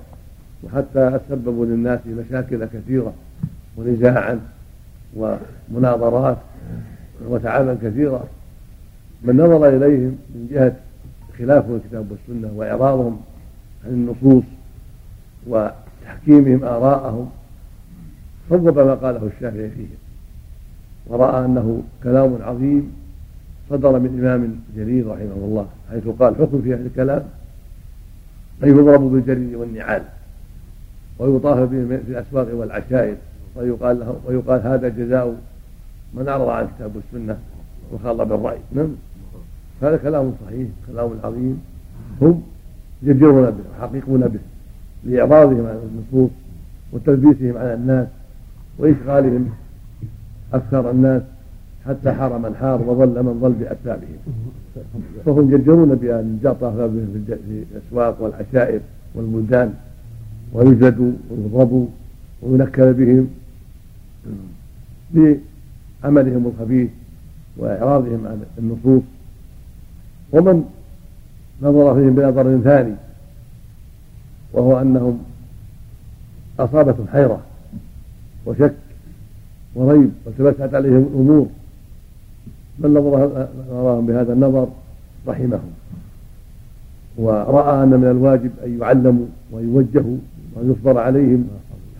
[0.64, 3.12] وحتى سببوا للناس مشاكل كثيرة
[3.76, 4.40] ونزاعا
[5.16, 6.36] ومناظرات
[7.28, 8.24] وتعابا كثيرا
[9.22, 10.76] من نظر إليهم من جهة
[11.38, 13.20] خلافهم الكتاب والسنة وإعراضهم
[13.86, 14.44] عن النصوص
[16.08, 17.30] تحكيمهم آراءهم
[18.50, 19.96] صوب ما قاله الشافعي فيهم
[21.06, 22.92] ورأى أنه كلام عظيم
[23.70, 27.22] صدر من إمام جليل رحمه الله حيث قال حكم في أهل الكلام
[28.62, 30.02] أن يضرب بالجريد والنعال
[31.18, 33.16] ويطاف بهم في الأسواق والعشائر
[33.56, 35.36] ويقال له ويقال هذا جزاء
[36.14, 37.38] من أعرض عن كتاب السنة
[37.92, 38.88] وخاض بالرأي نعم
[39.82, 41.62] هذا كلام صحيح كلام عظيم
[42.22, 42.42] هم
[43.02, 44.38] يجرون به ويحققون به
[45.04, 46.30] لإعراضهم عن النصوص
[46.92, 48.06] وتلبيسهم على الناس
[48.78, 49.50] وإشغالهم
[50.52, 51.22] أفكار الناس
[51.88, 54.16] حتى حار من حار وظل من ظل بأسبابهم
[55.26, 58.80] فهم يجدرون بأن جرت أخلاقهم في الأسواق والعشائر
[59.14, 59.74] والبلدان
[60.52, 61.86] ويجلدوا ويضربوا
[62.42, 63.28] وينكل بهم
[65.14, 66.88] لعملهم الخبيث
[67.56, 69.02] وإعراضهم عن النصوص
[70.32, 70.64] ومن
[71.62, 72.94] نظر فيهم بنظر ثاني
[74.52, 75.24] وهو أنهم
[76.60, 77.38] أصابتهم حيرة
[78.46, 78.74] وشك
[79.74, 81.46] وريب وتمتعت عليهم الأمور
[82.78, 84.68] من نظرهم بهذا النظر
[85.28, 85.72] رحمهم
[87.18, 90.16] ورأى أن من الواجب أن يعلموا وان يوجهوا
[90.54, 91.48] وأن يصبر عليهم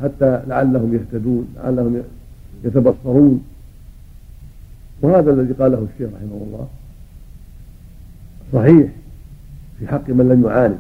[0.03, 2.03] حتى لعلهم يهتدون لعلهم
[2.65, 3.45] يتبصرون
[5.03, 6.69] وهذا الذي قاله الشيخ رحمه الله
[8.53, 8.91] صحيح
[9.79, 10.79] في حق من لم يعاند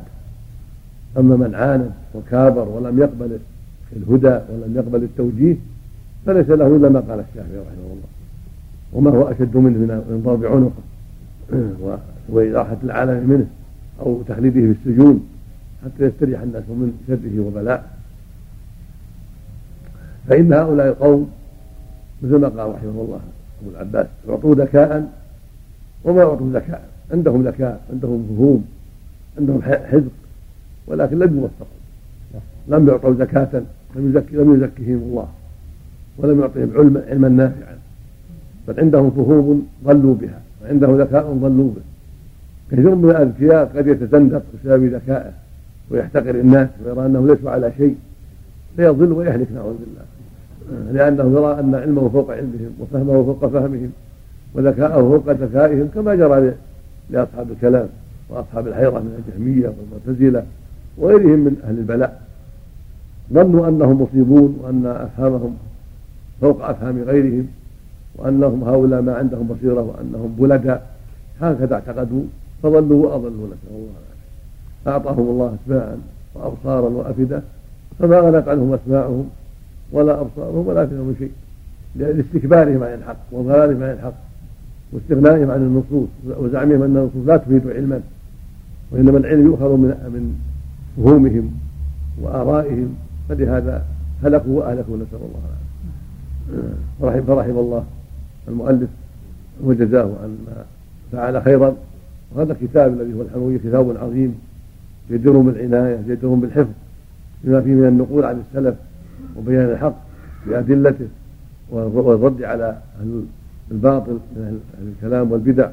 [1.16, 3.38] أما من عاند وكابر ولم يقبل
[3.96, 5.56] الهدى ولم يقبل التوجيه
[6.26, 8.08] فليس له إلا ما قال الشافعي رحمه الله
[8.92, 10.82] وما هو أشد منه من ضرب عنقه
[12.32, 13.46] وإراحة العالم منه
[14.00, 15.26] أو تخليده في السجون
[15.84, 17.90] حتى يستريح الناس من شره وبلاء
[20.28, 21.30] فإن هؤلاء القوم
[22.22, 23.20] مثل ما قال رحمه الله
[23.62, 25.12] أبو العباس أعطوا ذكاء
[26.04, 28.64] وما أعطوا ذكاء عندهم ذكاء عندهم فهوم
[29.38, 30.12] عندهم حزق
[30.88, 31.78] ولكن لم يوفقوا
[32.68, 33.62] لم يعطوا زكاة
[33.96, 35.28] لم يزكي لم يزكيهم الله
[36.18, 37.78] ولم يعطهم علما علما نافعا
[38.68, 41.80] بل عندهم فهوم ضلوا بها وعنده ذكاء ضلوا به
[42.70, 45.32] كثير من الاذكياء قد يتزندق بسبب ذكائه
[45.90, 47.96] ويحتقر الناس ويرى انه ليس على شيء
[48.76, 53.90] فيضل ويهلك نعوذ بالله لانه يرى ان علمه فوق علمهم وفهمه فوق فهمهم
[54.54, 56.52] وذكاءه فوق ذكائهم كما جرى
[57.10, 57.88] لاصحاب الكلام
[58.28, 60.42] واصحاب الحيره من الجهميه والمعتزله
[61.00, 62.20] وغيرهم من أهل البلاء
[63.32, 65.56] ظنوا أنهم مصيبون وأن أفهامهم
[66.40, 67.46] فوق أفهام غيرهم
[68.16, 70.86] وأنهم هؤلاء ما عندهم بصيرة وأنهم بلداء
[71.40, 72.22] هكذا اعتقدوا
[72.62, 73.88] فظلوا وأضلوا نسأل الله
[74.86, 75.98] أعطاهم الله أسماعا
[76.34, 77.42] وأبصارا وأفئدة
[77.98, 79.28] فما غنت عنهم أسماعهم
[79.92, 81.30] ولا أبصارهم ولا أفئدهم شيء
[81.96, 84.14] لاستكبارهم عن الحق وضلالهم عن الحق
[84.92, 88.00] واستغنائهم عن النصوص وزعمهم أن النصوص لا تفيد علما
[88.90, 90.38] وإنما العلم يؤخذ من من
[90.98, 91.52] وهمهم
[92.22, 92.94] وآرائهم
[93.28, 93.84] فلهذا
[94.24, 96.70] هلكوا وأهلكوا نسأل الله العافية
[97.00, 97.84] فرحم آه، فرحم الله
[98.48, 98.88] المؤلف
[99.64, 100.64] وجزاه عما
[101.12, 101.76] فعل خيرا
[102.34, 104.34] وهذا الكتاب الذي هو الحموي كتاب عظيم
[105.10, 106.72] يجرهم بالعناية يجرهم بالحفظ
[107.44, 108.74] بما فيه من النقول عن السلف
[109.36, 109.94] وبيان الحق
[110.46, 111.08] بأدلته
[111.70, 113.24] والرد على أهل
[113.70, 115.70] الباطل من أهل الكلام والبدع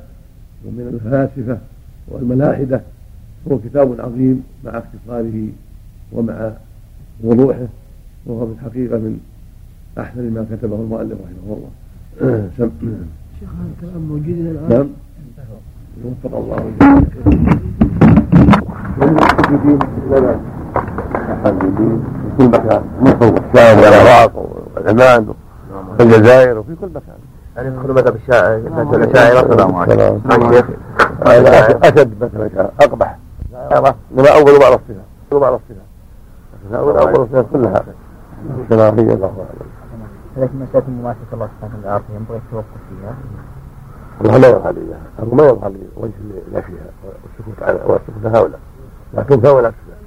[0.65, 1.57] ومن الفلاسفة
[2.07, 2.81] والملاحدة
[3.51, 5.47] هو كتاب عظيم مع اختصاره
[6.11, 6.51] ومع
[7.23, 7.67] وضوحه
[8.25, 9.19] وهو في الحقيقة من
[9.99, 11.69] أحسن ما كتبه المؤلف رحمه الله
[13.39, 14.89] شيخ هذا الكلام موجود الآن نعم
[16.05, 17.49] وفق الله جميعا
[21.29, 22.01] الحمدين
[22.37, 25.27] في كل مكان مصر والشام والعراق والعمان
[25.99, 27.17] والجزائر وفي كل مكان
[27.57, 28.57] يعني في كل مذهب الشاعر
[29.03, 30.69] الشاعر السلام عليكم الشيخ
[31.83, 33.17] اسد مثلا اقبح
[33.71, 35.83] لما اول بعض الصفات اول بعض الصفات
[36.73, 37.85] اول اول الصفات كلها
[38.61, 39.45] الشرعيه الله اعلم
[40.37, 43.15] لكن مساله المماثله الله سبحانه وتعالى ينبغي التوقف فيها
[44.21, 46.11] الله ما يظهر لي اياها ما يظهر لي وجه
[46.51, 48.59] فيها والسكوت على والسكوت هؤلاء
[49.13, 49.99] لا تنفى ولا تنفى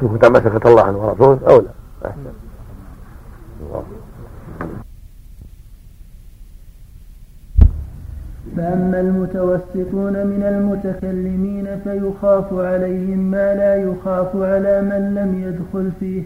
[0.00, 1.70] السكوت عما سكت الله عنه ورسوله اولى
[2.04, 2.20] احسن
[3.60, 3.82] الله
[8.56, 16.22] فأما المتوسطون من المتكلمين فيخاف عليهم ما لا يخاف على من لم يدخل فيه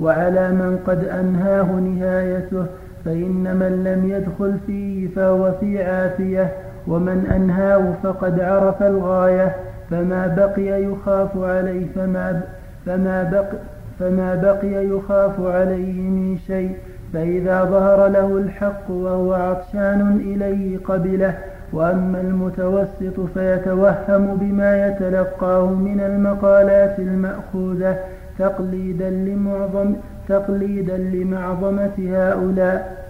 [0.00, 2.64] وعلى من قد أنهاه نهايته
[3.04, 6.52] فإن من لم يدخل فيه فهو في عافية
[6.86, 9.54] ومن أنهاه فقد عرف الغاية
[9.90, 12.40] فما بقي يخاف عليه فما
[12.86, 13.52] فما بقي
[14.00, 16.72] فما بقي يخاف عليه من شيء
[17.12, 21.34] فإذا ظهر له الحق وهو عطشان إليه قبله
[21.72, 27.96] وأما المتوسط فيتوهم بما يتلقاه من المقالات المأخوذة
[28.38, 29.94] تقليدا لمعظم
[30.28, 33.04] تقليدا لمعظمة هؤلاء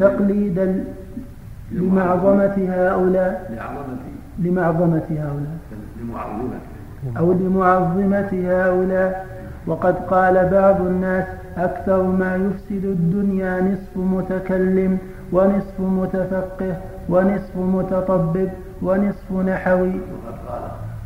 [0.00, 0.84] تقليدا
[1.72, 3.50] لمعظمة هؤلاء
[4.38, 5.58] لمعظمة هؤلاء
[7.18, 9.26] أو لمعظمة هؤلاء
[9.66, 11.24] وقد قال بعض الناس
[11.56, 14.98] أكثر ما يفسد الدنيا نصف متكلم
[15.32, 16.74] ونصف متفقه
[17.08, 18.48] ونصف متطبب
[18.82, 20.00] ونصف نحوي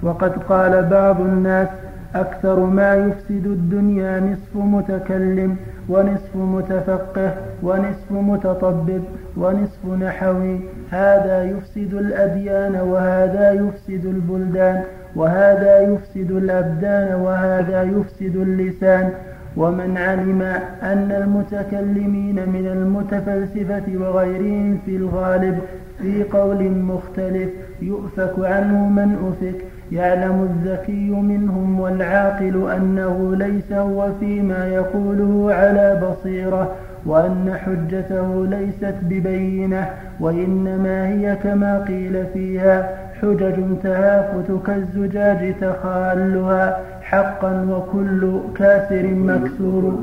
[0.02, 1.68] وقد قال بعض الناس
[2.14, 5.56] أكثر ما يفسد الدنيا نصف متكلم
[5.88, 9.02] ونصف متفقه ونصف متطبب
[9.36, 10.58] ونصف نحوي
[10.90, 14.82] هذا يفسد الأديان وهذا يفسد البلدان
[15.16, 19.10] وهذا يفسد الأبدان وهذا يفسد اللسان
[19.56, 20.42] ومن علم
[20.82, 25.58] أن المتكلمين من المتفلسفة وغيرهم في الغالب
[26.02, 27.48] في قول مختلف
[27.82, 36.70] يؤفك عنه من أفك يعلم الذكي منهم والعاقل أنه ليس هو فيما يقوله على بصيرة
[37.06, 39.90] وأن حجته ليست ببينة
[40.20, 42.88] وإنما هي كما قيل فيها
[43.22, 46.80] حجج تهافت كالزجاج تخالها
[47.12, 49.98] حقا وكل كاسر مكسور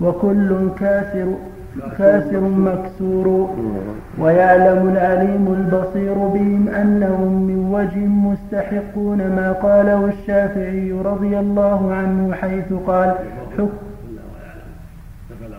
[0.00, 0.50] وكل
[0.80, 1.34] كاسر
[1.98, 3.54] كاسر مكسور
[4.18, 12.72] ويعلم العليم البصير بهم أنهم من وجه مستحقون ما قاله الشافعي رضي الله عنه حيث
[12.86, 13.14] قال
[13.56, 13.76] حكم
[15.42, 15.58] الله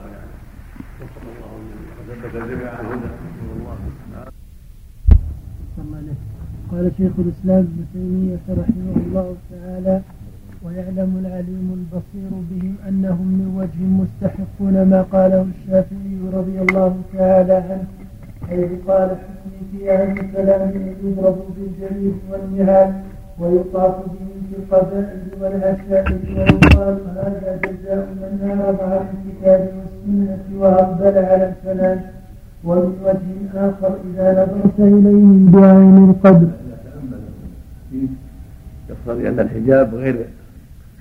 [6.76, 10.02] قال شيخ الإسلام ابن تيمية رحمه الله تعالى
[10.66, 17.86] ويعلم العليم البصير بهم أنهم من وجه مستحقون ما قاله الشافعي رضي الله تعالى عنه
[18.50, 20.74] حيث قال حسني في أهل الكلام
[21.04, 22.92] يضرب بالجريح والنهال
[23.40, 31.52] ويطاف بهم في القبائل والعشائر ويقال هذا جزاء من نار مع الكتاب والسنة وأقبل على
[31.54, 32.02] الكلام
[32.66, 36.65] ومن وجه آخر إذا نظرت إليهم بعين القدر
[38.90, 40.16] يقتضي أن الحجاب غير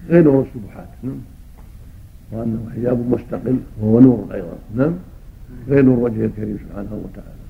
[0.08, 1.16] غير نور الشبهات نعم
[2.32, 4.92] وأنه حجاب مستقل وهو نور أيضا نعم
[5.68, 7.44] غير نور وجهه الكريم سبحانه وتعالى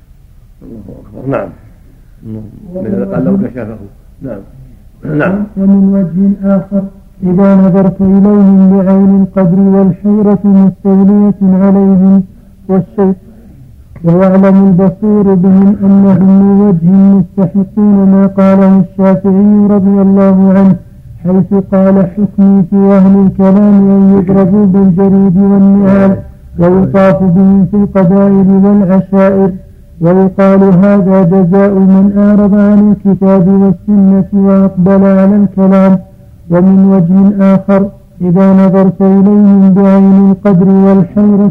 [0.63, 1.49] الله أكبر نعم
[2.85, 3.79] لذا قال لو كشفه
[4.23, 4.41] نعم
[5.19, 6.83] نعم ومن وجه آخر
[7.23, 11.35] إذا نظرت إليهم بعين القدر والحيرة مستولية
[11.65, 12.23] عليهم
[12.69, 13.15] والشيطان
[14.07, 20.75] ويعلم البصير بهم أنهم من وجه مستحقون ما قاله الشافعي رضي الله عنه
[21.25, 26.13] حيث قال حكمي في أهل الكلام أن يضربوا بالجريد والنعال
[26.59, 29.51] ويطاف بهم في القبائل والعشائر
[30.01, 35.99] ويقال هذا جزاء من أعرض عن الكتاب والسنة وأقبل على الكلام
[36.51, 37.17] ومن وجه
[37.55, 37.83] آخر
[38.21, 41.51] إذا نظرت إليهم بعين القدر والحيرة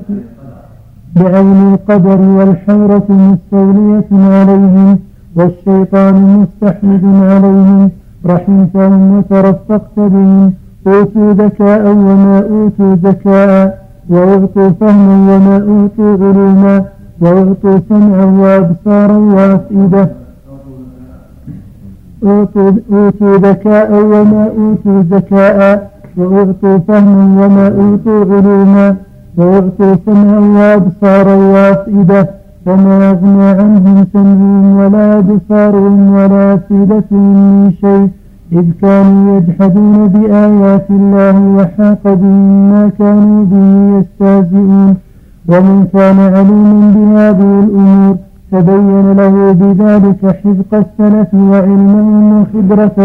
[1.22, 4.08] بعين القدر والحيرة مستولية
[4.38, 4.90] عليهم
[5.36, 7.90] والشيطان مستحمد عليهم
[8.32, 10.52] رحمتهم وترفقت بهم
[10.88, 13.54] أوتوا ذكاء وما أوتوا ذكاء
[14.10, 16.76] وأعطوا فهما وما أوتوا علوما
[17.22, 20.06] وأعطوا سمعا وأبصارا وأفئدة
[22.92, 25.58] أوتوا ذكاء وما أوتوا ذكاء
[26.18, 28.96] وأعطوا فهما وما أوتوا علوما
[29.38, 32.24] ويعطي سمعا وأبصارا وأفئدة
[32.66, 38.10] فما أغنى عنهم سمعهم ولا أبصارهم ولا أفئدتهم من شيء
[38.60, 43.66] إذ كانوا يجحدون بآيات الله وحاق بهم ما كانوا به
[43.98, 44.92] يستهزئون
[45.52, 48.16] ومن كان عليما بهذه الأمور
[48.52, 52.98] تبين له بذلك حزق السلف وعلمهم وخبرة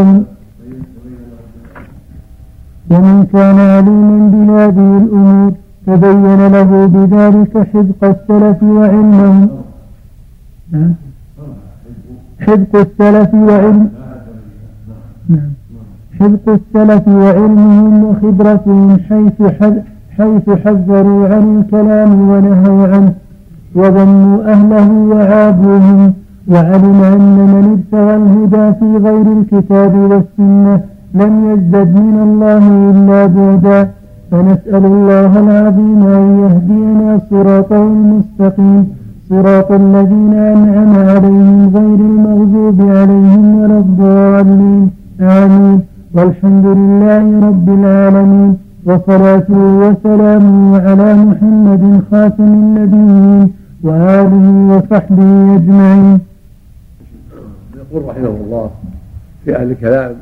[2.90, 5.52] ومن كان عليما بهذه الأمور
[5.88, 9.48] تبين له بذلك حذق السلف وعلمهم
[12.46, 13.88] حذق السلف وعلم
[15.28, 15.50] نعم
[16.20, 19.38] حذق السلف وعلمهم وخبرتهم حيث
[20.18, 23.12] حيث حذروا عن الكلام ونهوا عنه
[23.74, 26.00] وظنوا أهله وعابوهم
[26.52, 27.22] وعلم أن
[27.54, 30.80] من ابتغى الهدى في غير الكتاب والسنة
[31.14, 33.90] لم يزدد من الله إلا بعدا
[34.30, 38.96] فنسأل الله العظيم أن يهدينا صراطه المستقيم
[39.30, 45.80] صراط الذين أنعم عليهم غير المغضوب عليهم ولا الضالين آمين
[46.14, 53.52] والحمد لله رب العالمين وصلاته وسلامه على محمد خاتم النبيين
[53.82, 56.20] وآله وصحبه أجمعين
[57.76, 58.70] يقول رحمه الله
[59.44, 60.12] في أهل الكلام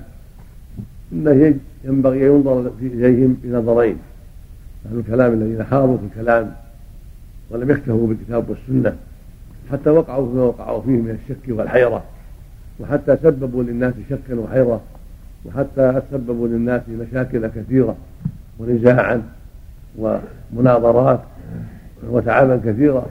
[1.13, 1.55] أنه
[1.87, 3.97] ينبغي أن ينظر إليهم بنظرين
[4.91, 6.55] أهل الكلام الذين خاضوا في الكلام
[7.51, 8.97] ولم يكتفوا بالكتاب والسنة
[9.73, 12.03] حتى وقعوا فيما وقعوا فيه من الشك والحيرة
[12.81, 14.81] وحتى سببوا للناس شكا وحيرة
[15.45, 17.97] وحتى سببوا للناس مشاكل كثيرة
[18.59, 19.23] ونزاعا
[19.99, 21.21] ومناظرات
[22.09, 23.07] وتعابا كثيرة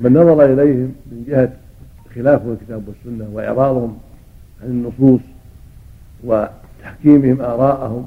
[0.00, 1.52] من نظر إليهم من جهة
[2.14, 3.98] خلافهم الكتاب والسنة وإعراضهم
[4.62, 5.20] عن النصوص
[6.82, 8.06] تحكيمهم آراءهم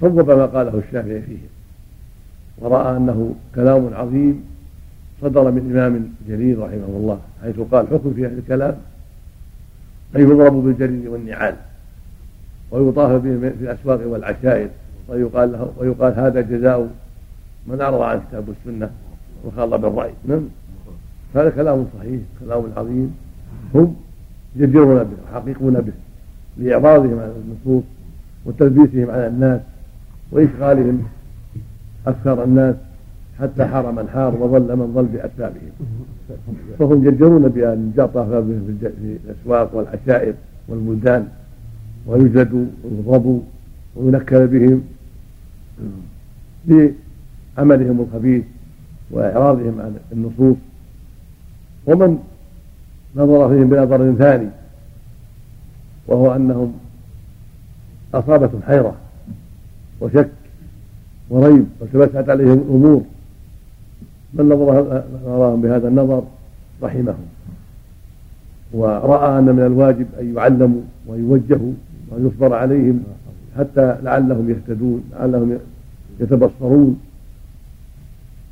[0.00, 1.38] صوب ما قاله الشافعي فيهم
[2.58, 4.44] ورأى أنه كلام عظيم
[5.22, 8.76] صدر من إمام جليل رحمه الله حيث قال حكم في أهل الكلام
[10.16, 11.54] أن يضرب بالجريد والنعال
[12.70, 14.68] ويطاف بهم في الأسواق والعشائر
[15.08, 16.88] ويقال له ويقال هذا جزاء
[17.66, 18.90] من أعرض عن كتاب السنة
[19.44, 20.46] وخاض بالرأي نعم
[21.34, 23.14] هذا كلام صحيح كلام عظيم
[23.74, 23.96] هم
[24.56, 25.92] جديرون به ويحققون به
[26.58, 27.84] لإعراضهم عن النصوص
[28.46, 29.60] وتلبيسهم على الناس
[30.32, 31.02] وإشغالهم
[32.06, 32.74] أفكار الناس
[33.40, 35.70] حتى حار من حار وظل من ظل بأسبابهم
[36.78, 40.34] فهم يجرون بأن جاطف في الأسواق والعشائر
[40.68, 41.28] والبلدان
[42.06, 43.40] ويجلدوا ويضربوا
[43.96, 44.82] وينكل بهم
[46.68, 48.44] بعملهم الخبيث
[49.10, 50.56] وإعراضهم عن النصوص
[51.86, 52.18] ومن
[53.16, 54.48] نظر فيهم بنظر ثاني
[56.06, 56.72] وهو أنهم
[58.14, 58.94] أصابتهم حيرة
[60.00, 60.30] وشك
[61.30, 63.02] وريب وتبسعت عليهم الأمور
[64.34, 66.22] من نظرهم بهذا النظر
[66.82, 67.26] رحمهم
[68.72, 71.72] ورأى أن من الواجب أن يعلموا ويوجهوا
[72.10, 73.02] وأن يصبر عليهم
[73.58, 75.58] حتى لعلهم يهتدون لعلهم
[76.20, 77.00] يتبصرون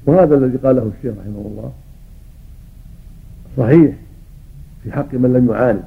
[0.07, 1.73] وهذا الذي قاله الشيخ رحمه الله
[3.59, 3.97] صحيح
[4.85, 5.83] في حق من لم يعاند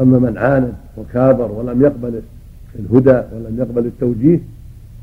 [0.00, 2.20] أما من عاند وكابر ولم يقبل
[2.78, 4.38] الهدى ولم يقبل التوجيه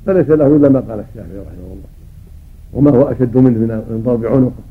[0.05, 1.87] فليس له إلا ما قال الشافعي رحمه الله
[2.73, 4.63] وما هو أشد منه من ضرب عنقه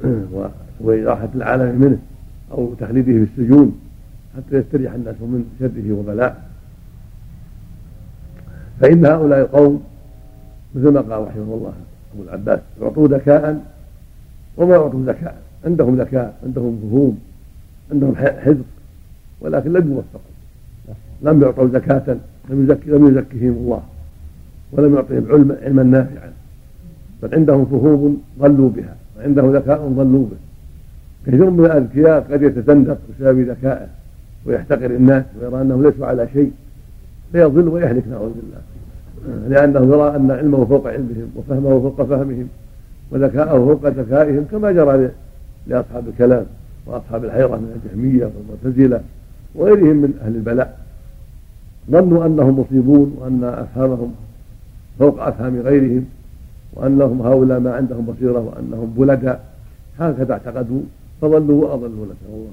[0.80, 1.98] وإراحة العالم منه
[2.52, 3.80] أو تخليده في السجون
[4.36, 6.42] حتى يستريح الناس من شره وبلاء
[8.80, 9.82] فإن هؤلاء القوم
[10.74, 11.72] مثل ما قال رحمه الله
[12.14, 13.64] أبو العباس أعطوا ذكاء
[14.56, 17.18] وما أعطوا ذكاء عندهم ذكاء عندهم فهوم
[17.92, 18.64] عندهم حذر
[19.40, 20.32] ولكن لم يوفقوا
[21.22, 22.16] لم يعطوا زكاة
[22.50, 23.82] لم يزكي لم يزكهم الله
[24.72, 26.32] ولم يعطهم علما علما نافعا
[27.22, 30.36] بل عندهم فهوم ضلوا بها وعندهم ذكاء ضلوا به
[31.26, 33.86] كثير من الاذكياء قد يتزندق بسبب ذكائه
[34.46, 36.52] ويحتقر الناس ويرى انهم ليسوا على شيء
[37.32, 38.60] فيضل ويهلك نعوذ بالله
[39.48, 42.48] لانه يرى ان علمه فوق علمهم وفهمه فوق فهمهم
[43.10, 45.10] وذكاءه فوق ذكائهم كما جرى
[45.66, 46.44] لاصحاب الكلام
[46.86, 49.00] واصحاب الحيره من الجهميه والمعتزله
[49.58, 50.78] وغيرهم من أهل البلاء
[51.90, 54.12] ظنوا أنهم مصيبون وأن أفهامهم
[54.98, 56.04] فوق أفهام غيرهم
[56.72, 59.44] وأنهم هؤلاء ما عندهم بصيرة وأنهم بلداء
[59.98, 60.80] هكذا اعتقدوا
[61.22, 62.46] فظلوا وأضلوا نسأل الله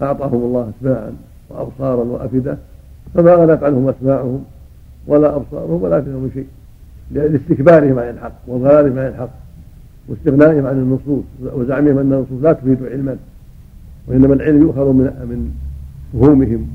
[0.00, 1.12] العافية أعطاهم الله أسماعا
[1.50, 2.58] وأبصارا وأفئدة
[3.14, 4.44] فما غنت عنهم أسماعهم
[5.06, 6.46] ولا أبصارهم ولا أفئدهم شيء
[7.10, 9.30] لاستكبارهم عن الحق وضلالهم عن الحق
[10.08, 13.16] واستغنائهم عن النصوص وزعمهم أن النصوص لا تفيد علما
[14.08, 15.52] وإنما العلم يؤخذ من من
[16.14, 16.68] وهمهم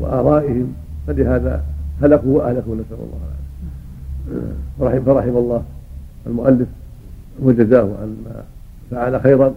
[0.00, 0.74] وآرائهم
[1.06, 1.64] فلهذا
[2.02, 3.08] هلكوا وأهلكوا نسأل الله
[4.80, 5.62] العافية آه، فرحم الله
[6.26, 6.68] المؤلف
[7.42, 8.42] وجزاه عما
[8.90, 9.54] فعل خيرا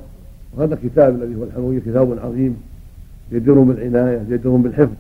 [0.57, 2.57] وهذا الكتاب الذي هو الحموي كتاب عظيم
[3.31, 4.95] يجر بالعناية يجر بالحفظ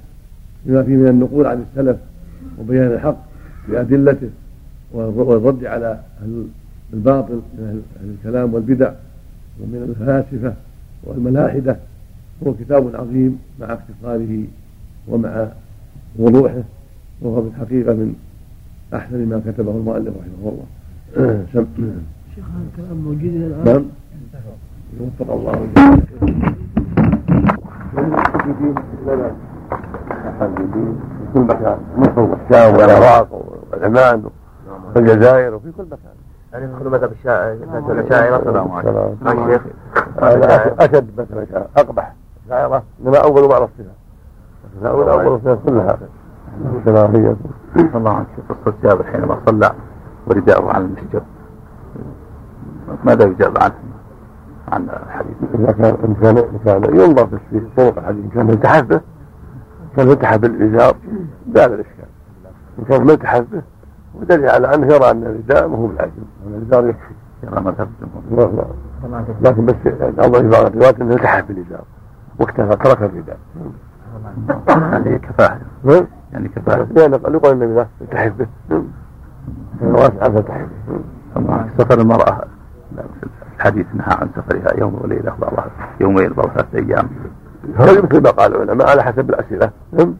[0.65, 1.97] بما فيه من النقول عن السلف
[2.59, 3.17] وبيان الحق
[3.69, 4.29] بأدلته
[4.93, 5.99] والرد على
[6.93, 8.91] الباطل من أهل الكلام والبدع
[9.59, 10.53] ومن الفلاسفة
[11.03, 11.77] والملاحدة
[12.47, 14.43] هو كتاب عظيم مع اختصاره
[15.07, 15.47] ومع
[16.19, 16.63] وضوحه
[17.21, 18.15] وهو في الحقيقة من
[18.93, 20.63] أحسن ما كتبه المؤلف رحمه الله
[22.35, 23.85] شيخ هذا الكلام موجود الآن نعم
[24.99, 26.01] يوفق الله لنا
[30.25, 34.23] محددين في كل مكان مصر والشام والعراق والعمان
[34.95, 36.15] والجزائر وفي كل مكان
[36.53, 37.57] يعني كل مذهب الشاعر
[38.05, 39.61] الشاعر السلام عليكم الشيخ
[40.79, 41.45] اشد مثلا
[41.77, 42.13] اقبح
[42.49, 43.95] شعيرة إنما أول بعض الصفات
[44.81, 45.97] الأول أول الصفات كلها
[46.85, 47.35] كما هي
[47.97, 49.71] الله عليه الرسول جابر حينما صلى
[50.27, 51.23] ورداءه على المسجد
[53.03, 53.73] ماذا يجاب عنه
[54.71, 58.83] عن الحديث؟ إذا كان إن كان إن كان ينظر في طرق الحديث إن كان التحف
[58.83, 59.01] به
[59.97, 60.93] كان التحف بالإزار
[61.55, 62.05] زال الإشكال
[62.79, 63.61] إن كان ما التحف به
[64.21, 66.11] ودليل على أنه يرى أن الرداء ما هو ان
[66.47, 67.89] الإزار يكفي يرى مذهب
[68.29, 68.65] الجمهور
[69.41, 71.81] لكن بس الله يبارك الروايات أنه التحف بالإزار
[72.39, 73.19] واكتفى ترك الربا
[73.57, 74.93] يعني نعم.
[75.05, 75.57] يعني كفاح.
[76.33, 78.33] يعني قال يقول النبي لا التحف
[78.69, 78.83] به
[80.21, 80.67] عفى التحف
[81.77, 82.41] سفر المرأة
[83.57, 85.67] الحديث نهى عن سفرها يوم وليلة بعضها
[86.01, 87.09] يومين بعض ثلاثة أيام
[87.75, 90.15] هذا مثل ما قال العلماء على حسب الأسئلة نعم.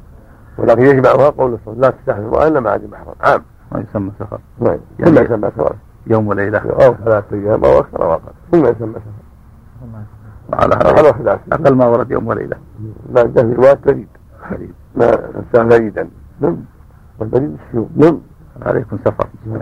[0.57, 3.41] ولكن يجمعها قول الصلاة لا تستحمل امرأة إلا مع ذي محرم عام
[3.71, 5.75] ما يسمى سفر نعم يعني يسمى سفر
[6.07, 8.23] يوم وليلة أو ثلاثة أيام أو أكثر أو أقل
[8.63, 10.18] ما يسمى سفر
[10.53, 12.57] على هذا أقل ما ورد يوم وليلة
[13.13, 14.07] لا ده في رواية بريد
[14.51, 15.11] بريد ما
[15.53, 16.57] كان بريدا نعم
[17.19, 18.19] والبريد السيوف نعم
[18.61, 19.59] عليكم سفر نعم.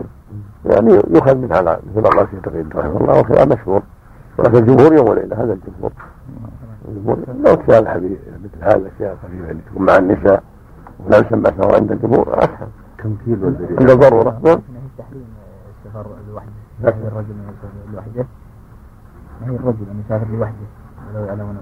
[0.65, 3.01] يعني يؤخذ منها على مثل الله في تقييد رحمه نعم.
[3.01, 3.81] الله وفي مشهور
[4.37, 5.91] ولكن الجمهور يوم وليلة هذا الجمهور
[6.87, 10.43] الجمهور لو كان حبيب مثل هذا الأشياء الخفيفة اللي تكون مع النساء
[11.07, 12.67] ولا يسمى سواء عند الجمهور أسهل
[13.03, 14.87] تمثيل والبريد عند الضرورة نعم يعني
[15.85, 16.51] السفر لوحده
[16.83, 17.07] نعم.
[17.13, 17.33] الرجل
[17.93, 18.25] لوحده
[19.41, 20.55] ما هو الرجل أن يسافر لوحده
[21.13, 21.57] ولو يعلمون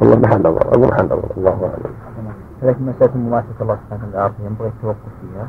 [0.00, 2.32] والله محل نظر أقول محل نظر الله أعلم
[2.62, 5.48] لكن مسألة مماثله الله سبحانه وتعالى ينبغي التوقف فيها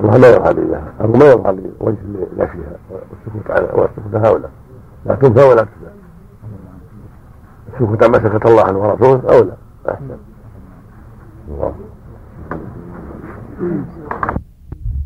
[0.00, 1.98] الله لا يظهر لي أو ما يظهر لي وجه
[2.36, 4.50] لا فيها والسكوت على والسكوت هؤلاء
[5.06, 5.94] لا تنفى ولا تنفى
[7.78, 9.56] السكوت عما سكت الله عنه ورسوله أولى
[9.88, 10.10] أحسن
[11.48, 11.74] الله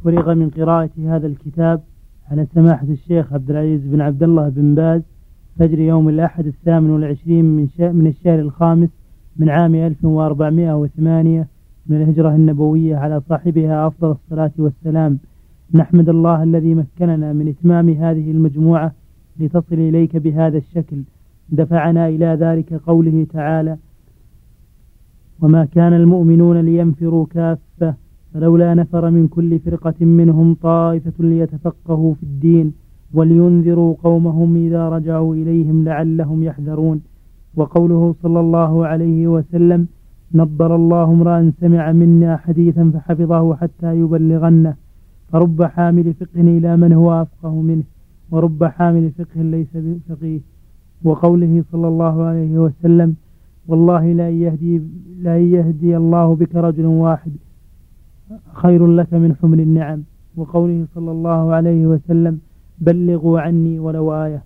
[0.05, 1.81] فرغ من قراءة هذا الكتاب
[2.31, 5.03] على سماحة الشيخ عبد العزيز بن عبد الله بن باز
[5.59, 8.89] فجر يوم الأحد الثامن والعشرين من, من الشهر الخامس
[9.37, 11.47] من عام 1408
[11.87, 15.19] من الهجرة النبوية على صاحبها أفضل الصلاة والسلام
[15.75, 18.93] نحمد الله الذي مكننا من إتمام هذه المجموعة
[19.41, 20.97] لتصل إليك بهذا الشكل
[21.49, 23.77] دفعنا إلى ذلك قوله تعالى
[25.41, 27.95] وما كان المؤمنون لينفروا كافة
[28.35, 32.73] فلولا نفر من كل فرقة منهم طائفة ليتفقهوا في الدين
[33.15, 37.03] ولينذروا قومهم إذا رجعوا إليهم لعلهم يحذرون
[37.57, 39.87] وقوله صلى الله عليه وسلم
[40.35, 44.75] نظر الله امرأ سمع منا حديثا فحفظه حتى يبلغنه
[45.29, 47.83] فرب حامل فقه إلى من هو أفقه منه
[48.31, 50.41] ورب حامل فقه ليس بفقيه
[51.05, 53.15] وقوله صلى الله عليه وسلم
[53.69, 54.81] والله لا يهدي
[55.23, 57.33] لا يهدي الله بك رجل واحد
[58.53, 60.03] خير لك من حمل النعم
[60.37, 62.39] وقوله صلى الله عليه وسلم
[62.81, 64.43] بلغوا عني ولو آية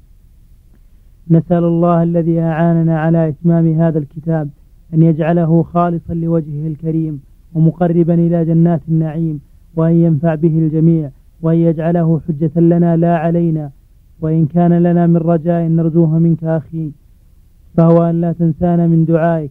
[1.31, 4.49] نسأل الله الذي أعاننا على إتمام هذا الكتاب
[4.95, 7.21] أن يجعله خالصا لوجهه الكريم
[7.55, 9.41] ومقربا إلى جنات النعيم
[9.77, 11.11] وأن ينفع به الجميع
[11.43, 13.71] وأن يجعله حجة لنا لا علينا
[14.21, 16.91] وإن كان لنا من رجاء نرجوه منك أخي
[17.77, 19.51] فهو أن لا تنسانا من دعائك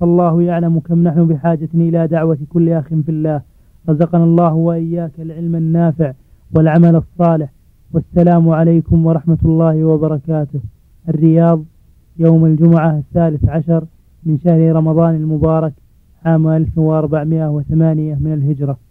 [0.00, 3.40] فالله يعلم كم نحن بحاجة إلى دعوة كل أخ في الله
[3.88, 6.12] رزقنا الله وإياك العلم النافع
[6.54, 7.48] والعمل الصالح
[7.92, 10.60] والسلام عليكم ورحمة الله وبركاته
[11.08, 11.62] الرياض
[12.18, 13.84] يوم الجمعة الثالث عشر
[14.26, 15.72] من شهر رمضان المبارك
[16.26, 18.81] عام 1408 من الهجرة